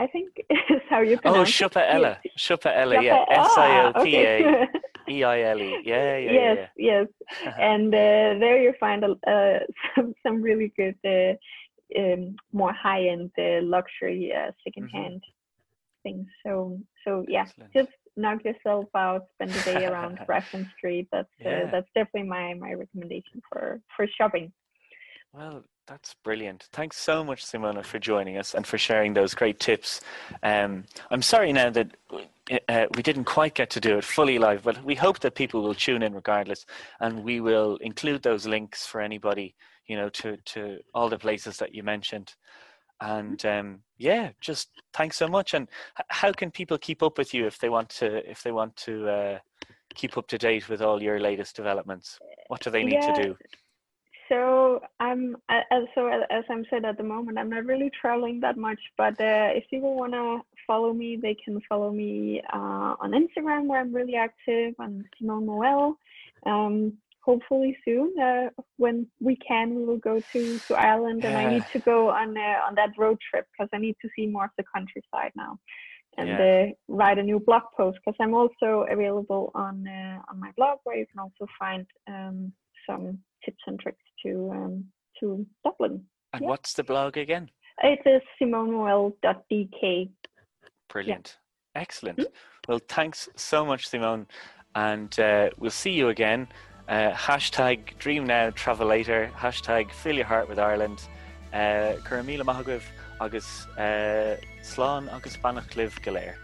I 0.03 0.07
think 0.15 0.29
is 0.75 0.83
how 0.89 1.01
you 1.01 1.17
Oh, 1.17 1.21
pronounce 1.23 1.49
it. 1.51 1.55
Shuppa 1.59 1.83
Ella. 1.95 2.13
Shuppa 2.47 2.71
Ella, 2.83 3.03
yeah. 3.03 3.19
Shoppa- 3.19 3.47
S 3.51 3.59
I 3.59 3.71
O 3.85 3.93
ah, 3.97 4.03
P 4.05 4.07
A. 4.17 4.69
E 5.13 5.25
I 5.25 5.43
L 5.43 5.61
E. 5.61 5.83
Yeah, 5.85 6.17
yeah, 6.17 6.33
yes, 6.33 6.71
yeah. 6.77 7.07
yes. 7.37 7.55
and 7.59 7.95
uh, 7.95 8.39
there 8.43 8.61
you 8.63 8.73
find 8.81 9.05
a, 9.05 9.13
uh, 9.31 9.59
some 9.95 10.15
some 10.25 10.43
really 10.43 10.73
good, 10.77 10.99
uh, 11.05 11.35
um, 12.01 12.37
more 12.53 12.73
high-end 12.73 13.31
uh, 13.39 13.61
luxury 13.63 14.33
uh, 14.33 14.51
secondhand 14.65 15.23
things. 16.03 16.27
So 16.45 16.79
so 17.05 17.25
yeah, 17.29 17.43
Excellent. 17.43 17.73
just 17.73 17.91
knock 18.17 18.45
yourself 18.45 18.87
out, 18.95 19.27
spend 19.35 19.53
the 19.53 19.61
day 19.61 19.85
around 19.85 20.19
Grafton 20.27 20.69
Street. 20.77 21.09
That's 21.13 21.29
uh, 21.45 21.49
Yeah. 21.49 21.71
that's 21.73 21.89
definitely 21.95 22.29
my 22.29 22.55
my 22.55 22.73
recommendation 22.75 23.41
for 23.49 23.81
for 23.97 24.07
shopping. 24.19 24.53
Well, 25.33 25.65
that's 25.87 26.15
brilliant. 26.23 26.69
Thanks 26.73 26.99
so 26.99 27.25
much, 27.25 27.45
Simona, 27.45 27.85
for 27.85 27.99
joining 27.99 28.37
us 28.37 28.55
and 28.55 28.67
for 28.67 28.79
sharing 28.79 29.15
those 29.15 29.35
great 29.35 29.59
tips. 29.59 30.01
Um, 30.43 30.85
I'm 31.11 31.23
sorry 31.23 31.53
now 31.53 31.71
that 31.71 31.89
uh, 32.69 32.87
we 32.97 33.03
didn't 33.03 33.25
quite 33.25 33.55
get 33.55 33.71
to 33.71 33.81
do 33.81 33.99
it 33.99 34.05
fully 34.05 34.39
live, 34.39 34.63
but 34.63 34.83
we 34.85 34.95
hope 34.95 35.21
that 35.21 35.35
people 35.35 35.63
will 35.63 35.75
tune 35.75 36.03
in 36.03 36.15
regardless, 36.15 36.67
and 37.01 37.23
we 37.23 37.41
will 37.41 37.77
include 37.77 38.23
those 38.23 38.47
links 38.47 38.87
for 38.87 39.01
anybody, 39.01 39.55
you 39.87 39.97
know, 39.97 40.09
to 40.11 40.37
to 40.39 40.79
all 40.95 41.09
the 41.09 41.19
places 41.19 41.57
that 41.59 41.75
you 41.75 41.83
mentioned. 41.83 42.35
And 43.01 43.45
um, 43.47 43.81
yeah, 43.99 44.31
just 44.41 44.71
thanks 44.93 45.17
so 45.17 45.29
much. 45.29 45.55
And 45.55 45.69
how 46.09 46.33
can 46.33 46.51
people 46.51 46.79
keep 46.79 47.03
up 47.03 47.19
with 47.19 47.35
you 47.35 47.47
if 47.47 47.59
they 47.59 47.69
want 47.69 47.89
to 47.91 48.29
if 48.31 48.43
they 48.43 48.53
want 48.53 48.77
to 48.77 49.09
uh, 49.09 49.39
keep 49.95 50.17
up 50.17 50.27
to 50.29 50.39
date 50.39 50.69
with 50.69 50.83
all 50.83 51.03
your 51.03 51.21
latest 51.21 51.57
developments? 51.57 52.19
What 52.49 52.61
do 52.61 52.71
they 52.71 52.85
need 52.85 53.03
Yeah, 53.03 53.13
to 53.13 53.13
do? 53.13 53.37
So 54.33 54.81
I'm 54.99 55.37
as 55.51 55.83
so 55.95 56.07
as 56.09 56.45
I'm 56.49 56.65
said 56.71 56.87
at 56.87 56.97
the 56.97 57.03
moment, 57.03 57.37
I'm 57.37 57.51
not 57.51 57.67
really 57.67 57.91
traveling 58.01 58.41
that 58.41 58.57
much. 58.57 58.81
But 58.97 59.13
uh, 59.21 59.51
if 59.59 59.65
people 59.69 59.95
wanna 59.95 60.39
follow 60.67 60.95
me, 60.95 61.19
they 61.21 61.35
can 61.45 61.61
follow 61.69 61.91
me 61.91 62.41
uh, 62.53 62.95
on 62.99 63.11
Instagram 63.13 63.67
where 63.67 63.81
I'm 63.81 63.95
really 63.95 64.17
active 64.17 64.75
on 64.79 65.05
Simone 65.19 65.45
Noel. 65.45 65.99
Um, 66.47 66.95
hopefully 67.21 67.77
soon, 67.85 68.19
uh, 68.19 68.49
when 68.79 69.07
we 69.21 69.37
can, 69.37 69.75
we 69.75 69.85
will 69.85 69.99
go 69.99 70.23
to 70.33 70.61
to 70.67 70.75
Ireland, 70.75 71.25
and 71.25 71.37
I 71.37 71.51
need 71.51 71.65
to 71.75 71.81
go 71.81 72.09
on 72.09 72.35
uh, 72.37 72.67
on 72.67 72.75
that 72.77 72.93
road 72.97 73.19
trip 73.29 73.47
because 73.53 73.69
I 73.75 73.79
need 73.79 73.97
to 74.01 74.09
see 74.17 74.27
more 74.27 74.47
of 74.47 74.51
the 74.57 74.65
countryside 74.75 75.33
now. 75.37 75.59
And 76.17 76.29
Yeah. 76.29 76.49
uh, 76.51 76.67
write 76.89 77.19
a 77.19 77.23
new 77.23 77.39
blog 77.39 77.65
post 77.77 77.99
because 77.99 78.17
I'm 78.21 78.35
also 78.35 78.87
available 78.91 79.51
on 79.55 79.87
uh, 79.87 80.19
on 80.31 80.41
my 80.41 80.53
blog 80.57 80.79
where 80.85 80.97
you 80.97 81.07
can 81.07 81.21
also 81.21 81.47
find 81.59 81.87
um, 82.07 82.53
some 82.87 83.05
tips 83.05 83.11
and 83.11 83.19
tricks 83.19 83.32
to 84.25 84.51
um, 84.53 84.85
to 85.21 85.47
Dublin. 85.65 86.05
And 86.33 86.43
Yeah. 86.43 86.49
what's 86.49 86.73
the 86.75 86.85
blog 86.85 87.17
again? 87.17 87.51
It 87.83 88.01
is 88.07 88.23
simonoel.dk. 88.41 90.11
Brilliant. 90.89 91.39
Excellent. 91.75 92.19
Hmm? 92.21 92.25
Well, 92.69 92.81
thanks 92.89 93.29
so 93.37 93.65
much, 93.65 93.89
Simone. 93.89 94.27
And 94.75 95.19
uh, 95.19 95.51
we'll 95.59 95.71
see 95.71 95.93
you 95.93 96.09
again. 96.09 96.49
Uh, 96.89 97.11
hashtag 97.13 97.97
Dream 97.99 98.25
Now, 98.27 98.51
Travel 98.51 98.89
Later. 98.89 99.31
Hashtag 99.37 99.91
Fill 99.91 100.17
Your 100.17 100.27
Heart 100.27 100.49
with 100.49 100.59
Ireland. 100.59 101.01
Uh, 101.53 101.95
Go 102.09 102.17
raibh 102.17 102.25
míle 102.27 102.45
maith 102.47 102.67
agaibh 102.67 102.85
agus 103.21 103.67
uh, 103.79 104.37
Slán 104.63 105.13
agus 105.13 105.37
beannacht 105.37 105.77
libh 105.77 106.01
go 106.03 106.13
léir. 106.13 106.35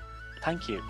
Thank 0.43 0.69
you. 0.69 0.83